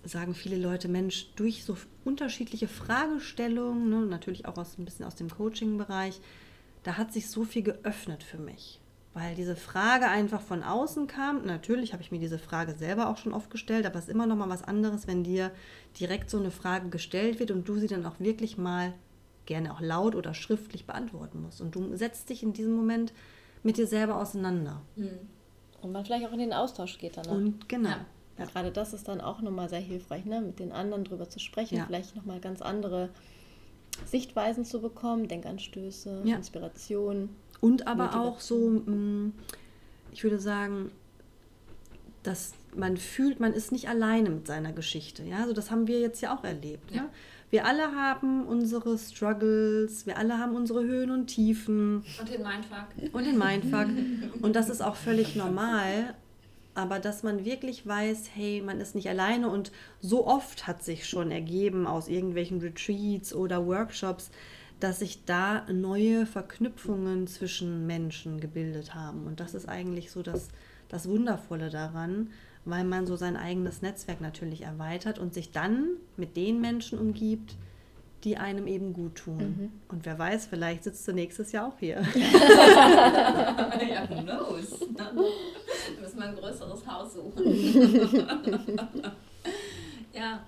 [0.03, 5.15] sagen viele Leute, Mensch, durch so unterschiedliche Fragestellungen, ne, natürlich auch aus, ein bisschen aus
[5.15, 6.19] dem Coaching-Bereich,
[6.83, 8.79] da hat sich so viel geöffnet für mich.
[9.13, 11.45] Weil diese Frage einfach von außen kam.
[11.45, 14.25] Natürlich habe ich mir diese Frage selber auch schon oft gestellt, aber es ist immer
[14.25, 15.51] noch mal was anderes, wenn dir
[15.99, 18.93] direkt so eine Frage gestellt wird und du sie dann auch wirklich mal
[19.45, 21.59] gerne auch laut oder schriftlich beantworten musst.
[21.59, 23.11] Und du setzt dich in diesem Moment
[23.63, 24.81] mit dir selber auseinander.
[24.95, 25.19] Mhm.
[25.81, 27.27] Und man vielleicht auch in den Austausch geht dann.
[27.27, 27.89] Und genau.
[27.89, 28.05] Ja.
[28.37, 28.45] Ja.
[28.45, 30.41] Gerade das ist dann auch nochmal sehr hilfreich, ne?
[30.41, 31.85] mit den anderen drüber zu sprechen, ja.
[31.85, 33.09] vielleicht nochmal ganz andere
[34.05, 36.37] Sichtweisen zu bekommen, Denkanstöße, ja.
[36.37, 37.29] Inspiration.
[37.59, 38.33] Und aber Motivation.
[38.33, 39.33] auch so, mm,
[40.11, 40.91] ich würde sagen,
[42.23, 45.23] dass man fühlt, man ist nicht alleine mit seiner Geschichte.
[45.23, 46.91] Ja, also das haben wir jetzt ja auch erlebt.
[46.91, 47.03] Ja.
[47.03, 47.09] Ne?
[47.51, 52.03] Wir alle haben unsere Struggles, wir alle haben unsere Höhen und Tiefen.
[52.19, 53.13] Und den Mindfuck.
[53.13, 54.41] Und den Mindfuck.
[54.41, 56.15] und das ist auch völlig normal.
[56.73, 61.07] Aber dass man wirklich weiß, hey, man ist nicht alleine und so oft hat sich
[61.07, 64.31] schon ergeben aus irgendwelchen Retreats oder Workshops,
[64.79, 69.27] dass sich da neue Verknüpfungen zwischen Menschen gebildet haben.
[69.27, 70.47] Und das ist eigentlich so das,
[70.87, 72.29] das Wundervolle daran,
[72.65, 77.55] weil man so sein eigenes Netzwerk natürlich erweitert und sich dann mit den Menschen umgibt,
[78.23, 79.37] die einem eben gut tun.
[79.37, 79.71] Mhm.
[79.87, 82.01] Und wer weiß, vielleicht sitzt du nächstes Jahr auch hier.
[82.15, 84.79] ja, who knows?
[84.95, 85.11] Da
[85.99, 87.43] müssen wir ein größeres Haus suchen.
[90.13, 90.41] ja,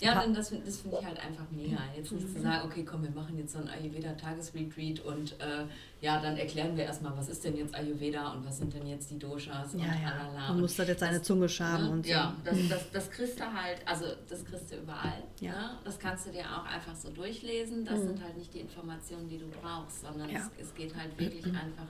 [0.00, 1.78] ja, denn das, das finde ich halt einfach mega.
[1.94, 2.42] Jetzt nicht zu mhm.
[2.42, 5.64] sagen, okay, komm, wir machen jetzt so ein Ayurveda-Tagesretreat und äh,
[6.00, 9.10] ja, dann erklären wir erstmal, was ist denn jetzt Ayurveda und was sind denn jetzt
[9.10, 10.48] die Doshas ja, und ja.
[10.48, 11.90] Man muss da jetzt seine Zunge schaben ne?
[11.90, 12.12] und so.
[12.12, 15.22] Ja, das, das, das kriegst du halt, also das kriegst du überall.
[15.40, 15.52] Ja.
[15.52, 15.70] Ne?
[15.84, 17.84] Das kannst du dir auch einfach so durchlesen.
[17.84, 18.06] Das mhm.
[18.08, 20.40] sind halt nicht die Informationen, die du brauchst, sondern ja.
[20.58, 21.88] es, es geht halt wirklich einfach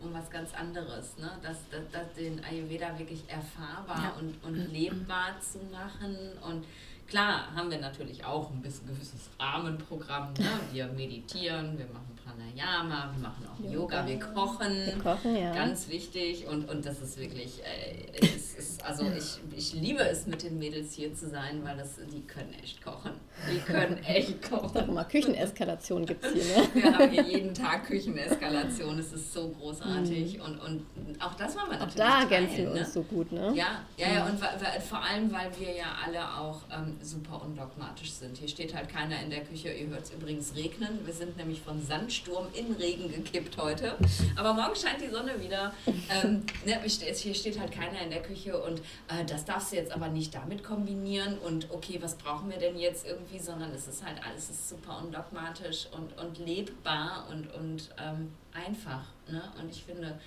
[0.00, 1.30] um was ganz anderes, ne?
[1.42, 4.20] das, das, das den Ayurveda wirklich erfahrbar ja.
[4.20, 6.64] und, und lebbar zu machen und
[7.08, 10.34] Klar haben wir natürlich auch ein bisschen gewisses Rahmenprogramm.
[10.34, 10.60] Ne?
[10.72, 14.86] Wir meditieren, wir machen Pranayama, wir machen auch Yoga, Yoga wir kochen.
[14.86, 15.54] Wir kochen, ja.
[15.54, 16.46] Ganz wichtig.
[16.46, 20.58] Und, und das ist wirklich, äh, es ist, also ich, ich liebe es, mit den
[20.58, 23.12] Mädels hier zu sein, weil das, die können echt kochen.
[23.50, 24.70] Die können echt kochen.
[24.74, 26.68] Sag mal, Kücheneskalation gibt es hier, ne?
[26.74, 28.98] Wir haben hier jeden Tag Kücheneskalation.
[28.98, 30.38] Es ist so großartig.
[30.38, 30.44] Mhm.
[30.44, 30.86] Und, und
[31.22, 32.86] auch das wollen wir natürlich Auch da ergänzen wir uns ne?
[32.86, 33.52] so gut, ne?
[33.54, 34.24] Ja, ja, ja.
[34.24, 34.30] Mhm.
[34.32, 34.40] Und
[34.82, 38.36] vor allem, weil wir ja alle auch ähm, super undogmatisch sind.
[38.36, 39.72] Hier steht halt keiner in der Küche.
[39.72, 41.00] Ihr hört es übrigens regnen.
[41.04, 43.96] Wir sind nämlich von Sand Sturm in Regen gekippt heute.
[44.36, 45.72] Aber morgen scheint die Sonne wieder.
[45.86, 49.92] Ähm, ne, hier steht halt keiner in der Küche und äh, das darfst du jetzt
[49.92, 54.04] aber nicht damit kombinieren und okay, was brauchen wir denn jetzt irgendwie, sondern es ist
[54.04, 59.04] halt alles ist super undogmatisch und, und lebbar und, und ähm, einfach.
[59.28, 59.42] Ne?
[59.60, 60.18] Und ich finde,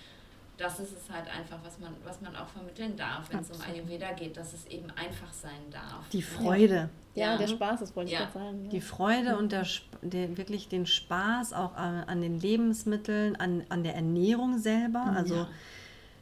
[0.62, 3.58] das ist es halt einfach, was man, was man auch vermitteln darf, wenn es um
[3.62, 6.08] Ayurveda geht, dass es eben einfach sein darf.
[6.12, 6.90] Die Freude.
[7.16, 8.26] Ja, ja der Spaß, das wollte ich ja.
[8.26, 8.64] gerade sagen.
[8.66, 8.70] Ja.
[8.70, 9.66] Die Freude und der,
[10.02, 15.06] der, wirklich den Spaß auch an, an den Lebensmitteln, an, an der Ernährung selber.
[15.06, 15.48] Mhm, also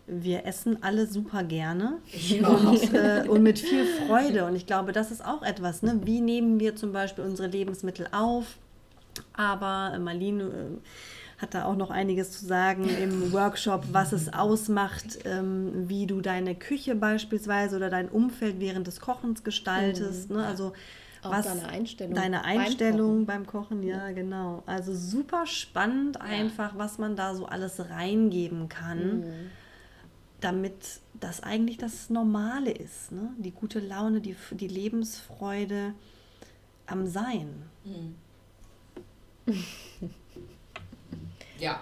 [0.07, 1.99] wir essen alle super gerne
[2.41, 4.45] und, äh, und, mit viel Freude.
[4.45, 5.83] Und ich glaube, das ist auch etwas.
[5.83, 5.99] Ne?
[6.03, 8.57] Wie nehmen wir zum Beispiel unsere Lebensmittel auf?
[9.33, 10.77] Aber äh, Marlene äh,
[11.39, 16.19] hat da auch noch einiges zu sagen im Workshop, was es ausmacht, ähm, wie du
[16.21, 20.29] deine Küche beispielsweise oder dein Umfeld während des Kochens gestaltest.
[20.29, 20.37] Mhm.
[20.37, 20.45] Ne?
[20.45, 20.73] Also
[21.21, 22.13] auch was deine Einstellung.
[22.15, 23.81] Deine Einstellung beim Kochen.
[23.81, 24.63] beim Kochen, ja, genau.
[24.65, 26.23] Also super spannend ja.
[26.23, 29.51] einfach, was man da so alles reingeben kann, mhm.
[30.41, 33.13] damit das eigentlich das Normale ist.
[33.13, 33.31] Ne?
[33.37, 35.93] Die gute Laune, die, die Lebensfreude
[36.85, 37.63] am Sein.
[37.85, 38.15] Mhm.
[41.59, 41.81] Ja,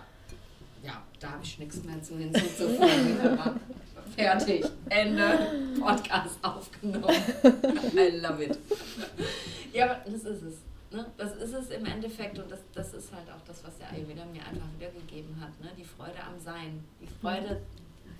[0.84, 3.18] ja, da habe ich nichts mehr zu hinzuzufügen.
[4.16, 4.66] Fertig.
[4.90, 5.76] Ende.
[5.80, 7.10] Podcast aufgenommen.
[7.94, 8.58] I love it.
[9.74, 10.56] Ja, aber das ist es.
[10.92, 11.06] Ne?
[11.18, 14.26] Das ist es im Endeffekt und das, das ist halt auch das, was der Ayurveda
[14.26, 15.60] mir einfach wiedergegeben hat.
[15.60, 15.70] Ne?
[15.78, 16.84] Die Freude am Sein.
[17.02, 17.62] Die Freude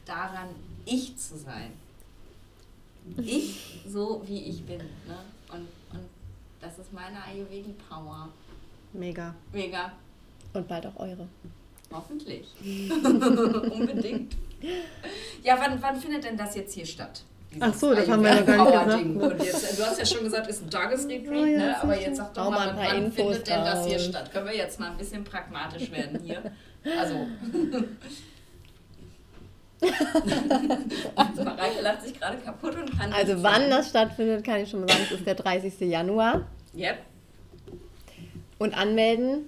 [0.06, 0.50] daran,
[0.86, 1.72] ich zu sein.
[3.18, 4.80] Ich so, wie ich bin.
[4.80, 5.18] Ne?
[5.50, 6.10] Und, und
[6.60, 8.30] das ist meine Ayurvedi-Power.
[8.92, 9.34] Mega.
[9.54, 9.94] Mega.
[10.54, 11.28] Und bald auch eure.
[11.92, 12.48] Hoffentlich.
[12.62, 14.36] Unbedingt.
[15.44, 17.24] Ja, wann, wann findet denn das jetzt hier statt?
[17.60, 19.44] Ach so, das haben wir ja gar nicht gesagt.
[19.44, 21.82] Jetzt, du hast ja schon gesagt, es ist ein Tagesretreat, oh, ja, ne?
[21.82, 24.32] aber jetzt sag doch mal, wann, wann findet denn das hier statt?
[24.32, 26.44] Können wir jetzt mal ein bisschen pragmatisch werden hier?
[27.00, 27.28] Also.
[31.16, 33.70] also Mareike lacht sich gerade kaputt und kann Also wann sagen.
[33.70, 35.80] das stattfindet, kann ich schon mal sagen, es ist der 30.
[35.82, 36.48] Januar.
[36.76, 36.98] Yep.
[38.60, 39.46] Und anmelden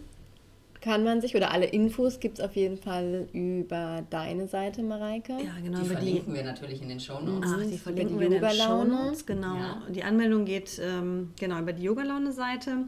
[0.82, 5.34] kann man sich, oder alle Infos gibt es auf jeden Fall über deine Seite, Mareike.
[5.34, 5.80] Ja, genau.
[5.80, 7.52] Die verlinken die, wir natürlich in den Shownotes.
[7.54, 9.56] Ach, die verlinken die wir in den Shownotes, genau.
[9.56, 9.82] Ja.
[9.90, 12.86] Die Anmeldung geht ähm, genau über die Yoga-Laune-Seite.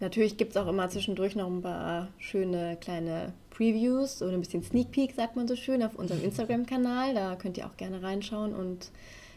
[0.00, 4.64] Natürlich gibt es auch immer zwischendurch noch ein paar schöne kleine Previews oder ein bisschen
[4.64, 7.14] Sneak Peek, sagt man so schön, auf unserem Instagram-Kanal.
[7.14, 8.90] Da könnt ihr auch gerne reinschauen und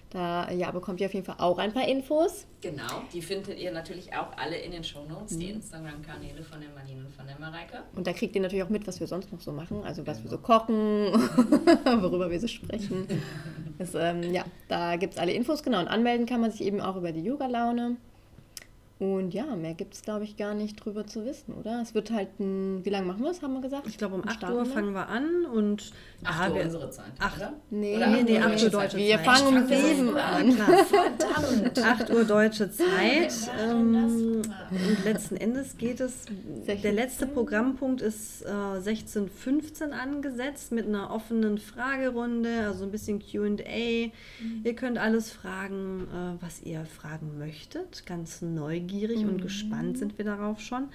[0.09, 2.47] da ja, bekommt ihr auf jeden Fall auch ein paar Infos.
[2.61, 5.39] Genau, die findet ihr natürlich auch alle in den Shownotes, mhm.
[5.39, 7.83] die Instagram-Kanäle von der Marlene und von der Mareike.
[7.95, 10.17] Und da kriegt ihr natürlich auch mit, was wir sonst noch so machen, also was
[10.17, 10.31] genau.
[10.31, 10.73] wir so kochen,
[12.01, 13.07] worüber wir so sprechen.
[13.77, 15.79] das, ähm, ja, da gibt es alle Infos, genau.
[15.79, 17.97] Und anmelden kann man sich eben auch über die Yoga-Laune.
[18.99, 21.81] Und ja, mehr gibt es, glaube ich, gar nicht drüber zu wissen, oder?
[21.83, 23.85] Es wird halt ein, wie lange machen wir es, haben wir gesagt?
[23.85, 25.91] Ich glaube, um 8 Uhr fangen wir an und
[26.23, 27.53] 8 Uhr unsere Zeit, acht, oder?
[27.69, 29.25] Nee, Oder nee, nee, 8 Uhr deutsche Wir Zeit.
[29.25, 30.51] fangen um Ich fang 7 das an.
[30.87, 31.79] Verdammt.
[31.79, 32.87] 8 Uhr deutsche Zeit.
[33.55, 34.41] Wer Ähm,
[34.71, 36.25] und letzten Endes geht es,
[36.65, 44.11] der letzte Programmpunkt ist äh, 16.15 angesetzt mit einer offenen Fragerunde, also ein bisschen QA.
[44.63, 48.07] Ihr könnt alles fragen, äh, was ihr fragen möchtet.
[48.07, 48.86] Ganz neugierig
[49.27, 50.89] und gespannt sind wir darauf schon.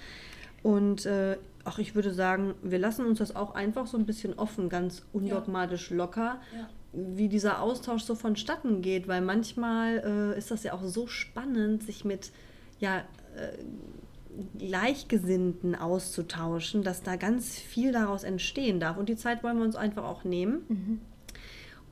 [0.62, 4.34] Und äh, auch ich würde sagen, wir lassen uns das auch einfach so ein bisschen
[4.38, 6.68] offen, ganz undogmatisch locker Ja.
[6.92, 11.82] wie dieser Austausch so vonstatten geht, weil manchmal äh, ist das ja auch so spannend,
[11.82, 12.32] sich mit
[12.78, 12.98] ja,
[13.36, 13.58] äh,
[14.58, 18.96] Gleichgesinnten auszutauschen, dass da ganz viel daraus entstehen darf.
[18.96, 21.00] Und die Zeit wollen wir uns einfach auch nehmen.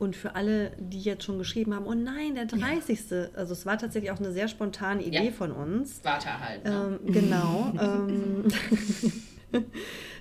[0.00, 2.98] Und für alle, die jetzt schon geschrieben haben, oh nein, der 30.
[3.36, 5.30] Also es war tatsächlich auch eine sehr spontane Idee Ja.
[5.30, 6.00] von uns.
[6.02, 6.64] Warte halt.
[6.64, 6.98] Ne?
[7.04, 7.70] Ähm, genau.
[9.52, 9.52] ähm,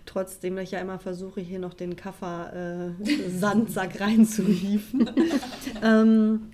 [0.06, 5.10] trotzdem, dass ich ja immer versuche, hier noch den Kaffer-Sandsack reinzuhieven,
[5.82, 6.50] ähm,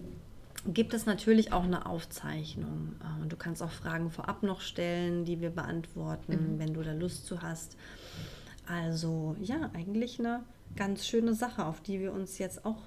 [0.67, 2.93] gibt es natürlich auch eine Aufzeichnung.
[3.01, 6.93] Äh, und du kannst auch Fragen vorab noch stellen, die wir beantworten, wenn du da
[6.93, 7.75] Lust zu hast.
[8.67, 10.43] Also ja, eigentlich eine
[10.75, 12.83] ganz schöne Sache, auf die wir uns jetzt auch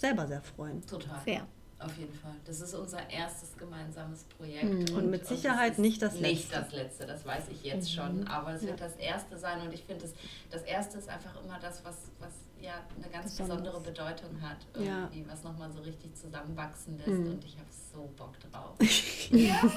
[0.00, 0.84] selber sehr freuen.
[0.86, 1.20] Total.
[1.24, 1.46] Sehr.
[1.78, 2.34] Auf jeden Fall.
[2.46, 4.90] Das ist unser erstes gemeinsames Projekt.
[4.90, 6.54] Und mit es Sicherheit nicht das Nicht letzte.
[6.54, 8.26] das letzte, das weiß ich jetzt schon.
[8.26, 9.60] Aber es wird das erste sein.
[9.60, 10.12] Und ich finde, das,
[10.50, 12.30] das erste ist einfach immer das, was, was
[12.60, 14.58] ja eine ganz besondere Bedeutung hat.
[14.82, 15.08] Ja.
[15.12, 17.08] Irgendwie, was nochmal so richtig zusammenwachsen lässt.
[17.08, 17.32] Mhm.
[17.32, 18.76] Und ich habe so Bock drauf.
[19.30, 19.60] ja.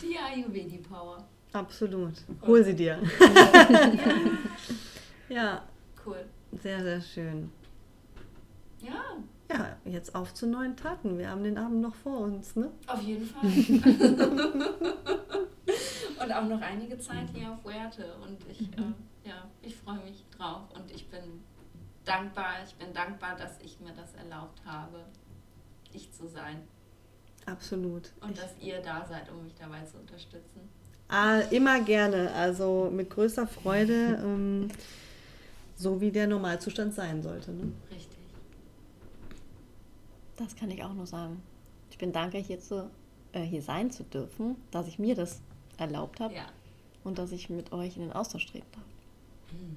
[0.00, 1.24] Die Ayurvedi-Power.
[1.52, 2.14] Absolut.
[2.46, 2.98] Hol sie dir.
[5.28, 5.62] ja,
[6.04, 6.24] Cool.
[6.60, 7.50] Sehr, sehr schön.
[8.80, 9.02] Ja,
[9.50, 11.18] Ja, jetzt auf zu neuen Taten.
[11.18, 12.70] Wir haben den Abend noch vor uns, ne?
[12.86, 13.44] auf jeden Fall.
[16.22, 18.14] und auch noch einige Zeit hier auf Werte.
[18.22, 18.94] Und ich, Mhm.
[19.24, 20.62] äh, ja, ich freue mich drauf.
[20.74, 21.20] Und ich bin
[22.04, 25.04] dankbar, ich bin dankbar, dass ich mir das erlaubt habe,
[25.92, 26.62] ich zu sein.
[27.46, 28.12] Absolut.
[28.20, 30.68] Und dass ihr da seid, um mich dabei zu unterstützen.
[31.08, 32.32] Ah, immer gerne.
[32.32, 34.68] Also mit größter Freude, ähm,
[35.82, 37.52] so wie der Normalzustand sein sollte.
[37.52, 37.72] Ne?
[37.90, 38.18] Richtig.
[40.36, 41.42] Das kann ich auch nur sagen.
[41.90, 42.88] Ich bin dankbar, hier, zu,
[43.32, 45.42] äh, hier sein zu dürfen, dass ich mir das
[45.76, 46.46] erlaubt habe Ja.
[47.04, 48.84] und dass ich mit euch in den Austausch treten darf.
[49.50, 49.76] Hm.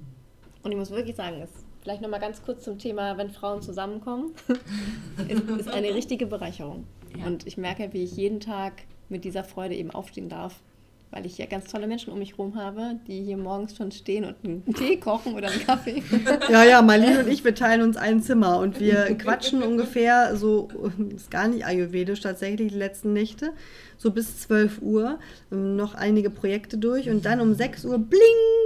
[0.62, 1.50] Und ich muss wirklich sagen, es
[1.82, 4.32] vielleicht noch mal ganz kurz zum Thema, wenn Frauen zusammenkommen,
[5.28, 6.86] ist, ist eine richtige Bereicherung.
[7.16, 7.26] Ja.
[7.26, 10.60] Und ich merke, wie ich jeden Tag mit dieser Freude eben aufstehen darf,
[11.10, 14.24] weil ich ja ganz tolle Menschen um mich herum habe, die hier morgens schon stehen
[14.24, 16.02] und einen Tee kochen oder einen Kaffee.
[16.50, 20.68] Ja, ja, Marlene und ich, wir teilen uns ein Zimmer und wir quatschen ungefähr so,
[21.14, 23.52] ist gar nicht ayurvedisch tatsächlich, die letzten Nächte,
[23.96, 25.18] so bis 12 Uhr,
[25.52, 28.20] ähm, noch einige Projekte durch und dann um 6 Uhr, bling,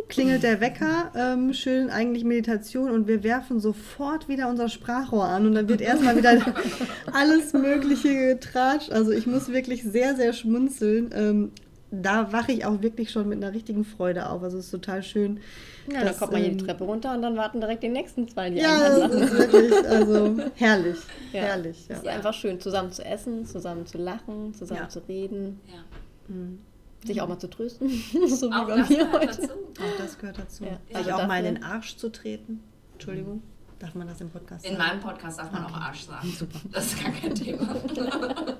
[0.08, 5.46] klingelt der Wecker, ähm, schön eigentlich Meditation und wir werfen sofort wieder unser Sprachrohr an
[5.46, 6.38] und dann wird erstmal wieder
[7.12, 8.90] alles Mögliche getratscht.
[8.90, 11.10] Also ich muss wirklich sehr, sehr schmunzeln.
[11.14, 11.52] Ähm,
[11.90, 14.42] da wache ich auch wirklich schon mit einer richtigen Freude auf.
[14.42, 15.40] Also es ist total schön.
[15.88, 17.88] Ja, dann dass, kommt man hier die ähm, Treppe runter und dann warten direkt die
[17.88, 20.96] nächsten zwei, die ja, das ist wirklich, also herrlich,
[21.32, 21.40] Ja.
[21.40, 21.78] herrlich.
[21.80, 21.96] Es Ja.
[21.96, 24.88] ist einfach schön, zusammen zu essen, zusammen zu lachen, zusammen Ja.
[24.88, 26.34] zu reden, Ja.
[26.34, 26.58] Mhm.
[27.04, 27.88] sich auch mal zu trösten,
[28.28, 29.26] so wie Auch bei das mir gehört heute.
[29.42, 29.48] dazu.
[29.52, 30.64] Auch das gehört dazu.
[30.64, 30.70] Ja.
[30.86, 32.62] Sich Also auch mal in den Arsch zu treten.
[32.92, 33.42] Entschuldigung,
[33.80, 34.88] darf man das im Podcast In sagen?
[34.90, 35.80] meinem Podcast darf man auch Okay.
[35.82, 36.36] Arsch sagen.
[36.72, 37.74] Das ist gar kein Thema.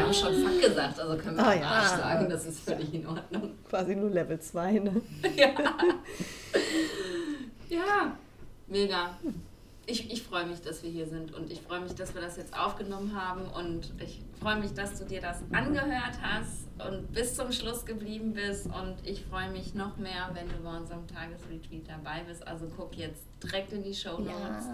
[0.00, 1.62] Wir haben schon Fuck gesagt, also können wir auch ja.
[1.62, 2.30] Arsch sagen.
[2.30, 3.52] Das ist völlig in Ordnung.
[3.68, 5.02] Quasi nur Level 2, ne?
[5.36, 5.50] Ja,
[7.68, 8.16] ja
[8.66, 9.10] mega.
[9.90, 12.36] Ich, ich freue mich, dass wir hier sind und ich freue mich, dass wir das
[12.36, 17.34] jetzt aufgenommen haben und ich freue mich, dass du dir das angehört hast und bis
[17.34, 21.88] zum Schluss geblieben bist und ich freue mich noch mehr, wenn du bei unserem Tagesretreat
[21.88, 22.46] dabei bist.
[22.46, 24.66] Also guck jetzt direkt in die Show Notes.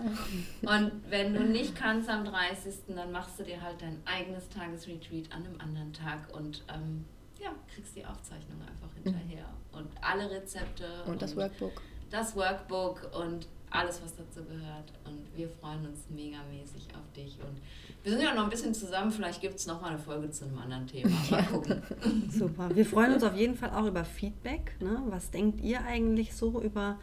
[0.61, 5.33] Und wenn du nicht kannst am 30., dann machst du dir halt dein eigenes Tagesretreat
[5.33, 7.07] an einem anderen Tag und ähm,
[7.43, 9.47] ja, kriegst die Aufzeichnung einfach hinterher.
[9.73, 11.81] Und alle Rezepte Und das Workbook.
[12.11, 14.93] das Workbook und alles, was dazu gehört.
[15.05, 17.39] Und wir freuen uns megamäßig auf dich.
[17.41, 17.61] Und
[18.03, 19.11] wir sind ja noch ein bisschen zusammen.
[19.11, 21.11] Vielleicht gibt es noch mal eine Folge zu einem anderen Thema.
[21.31, 21.83] Mal gucken.
[22.31, 22.75] Super.
[22.75, 24.77] Wir freuen uns auf jeden Fall auch über Feedback.
[24.81, 25.03] Ne?
[25.07, 26.99] Was denkt ihr eigentlich so über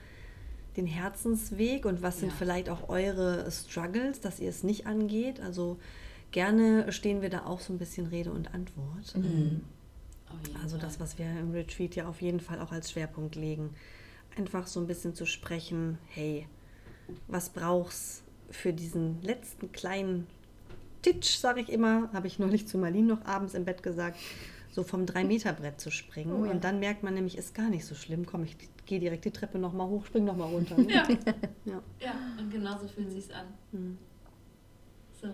[0.75, 2.35] den Herzensweg und was sind Ja.
[2.37, 5.39] vielleicht auch eure Struggles, dass ihr es nicht angeht?
[5.39, 5.77] Also
[6.31, 9.15] gerne stehen wir da auch so ein bisschen Rede und Antwort.
[9.15, 9.61] Auf jeden
[10.63, 13.75] Also das, was wir im Retreat ja auf jeden Fall auch als Schwerpunkt legen.
[14.35, 16.47] Einfach so ein bisschen zu sprechen, hey,
[17.27, 20.27] was brauchst für diesen letzten kleinen
[21.01, 24.17] Titsch, sage ich immer, habe ich neulich zu Marlene noch abends im Bett gesagt,
[24.71, 26.31] so vom 3-Meter-Brett zu springen.
[26.31, 26.51] Oh, ja.
[26.51, 28.25] Und dann merkt man nämlich, ist gar nicht so schlimm.
[28.25, 30.79] Komm, ich gehe direkt die Treppe nochmal hoch, spring nochmal runter.
[30.81, 31.07] Ja.
[31.65, 31.81] ja.
[31.99, 33.45] ja, und genauso fühlt es sich an.
[33.71, 33.97] Mhm.
[35.21, 35.27] So.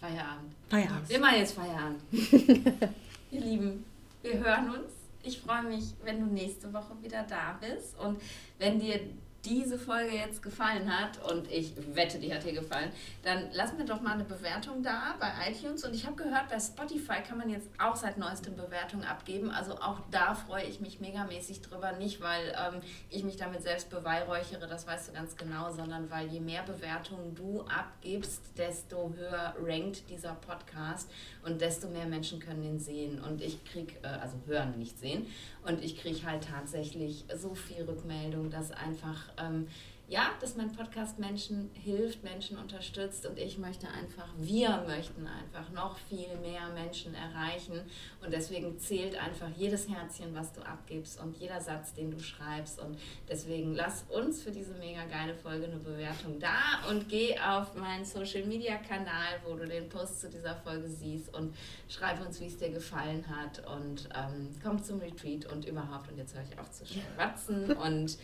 [0.00, 0.54] Feierabend.
[0.68, 1.08] Feierabend.
[1.08, 2.00] Wir machen jetzt Feierabend.
[3.30, 3.84] Ihr Lieben,
[4.22, 4.92] wir hören uns.
[5.22, 7.98] Ich freue mich, wenn du nächste Woche wieder da bist.
[7.98, 8.20] Und
[8.58, 9.00] wenn dir
[9.44, 12.90] diese Folge jetzt gefallen hat und ich wette, die hat dir gefallen,
[13.22, 15.84] dann lass mir doch mal eine Bewertung da bei iTunes.
[15.84, 19.50] Und ich habe gehört, bei Spotify kann man jetzt auch seit neuestem Bewertungen abgeben.
[19.50, 21.92] Also auch da freue ich mich megamäßig drüber.
[21.92, 26.28] Nicht, weil ähm, ich mich damit selbst beweihräuchere, das weißt du ganz genau, sondern weil
[26.28, 31.10] je mehr Bewertungen du abgibst, desto höher rankt dieser Podcast
[31.44, 33.22] und desto mehr Menschen können ihn sehen.
[33.22, 35.26] Und ich kriege, äh, also hören, nicht sehen.
[35.62, 39.66] Und ich kriege halt tatsächlich so viel Rückmeldung, dass einfach ähm,
[40.10, 45.70] ja, dass mein Podcast Menschen hilft, Menschen unterstützt und ich möchte einfach, wir möchten einfach
[45.70, 47.80] noch viel mehr Menschen erreichen
[48.20, 52.80] und deswegen zählt einfach jedes Herzchen, was du abgibst und jeder Satz, den du schreibst
[52.80, 57.76] und deswegen lass uns für diese mega geile Folge eine Bewertung da und geh auf
[57.76, 61.54] meinen Social Media Kanal, wo du den Post zu dieser Folge siehst und
[61.88, 66.18] schreib uns, wie es dir gefallen hat und ähm, komm zum Retreat und überhaupt und
[66.18, 68.18] jetzt höre ich auf zu schwatzen und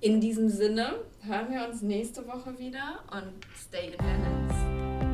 [0.00, 5.07] in diesem Sinne hören wir uns nächste Woche wieder und stay in balance.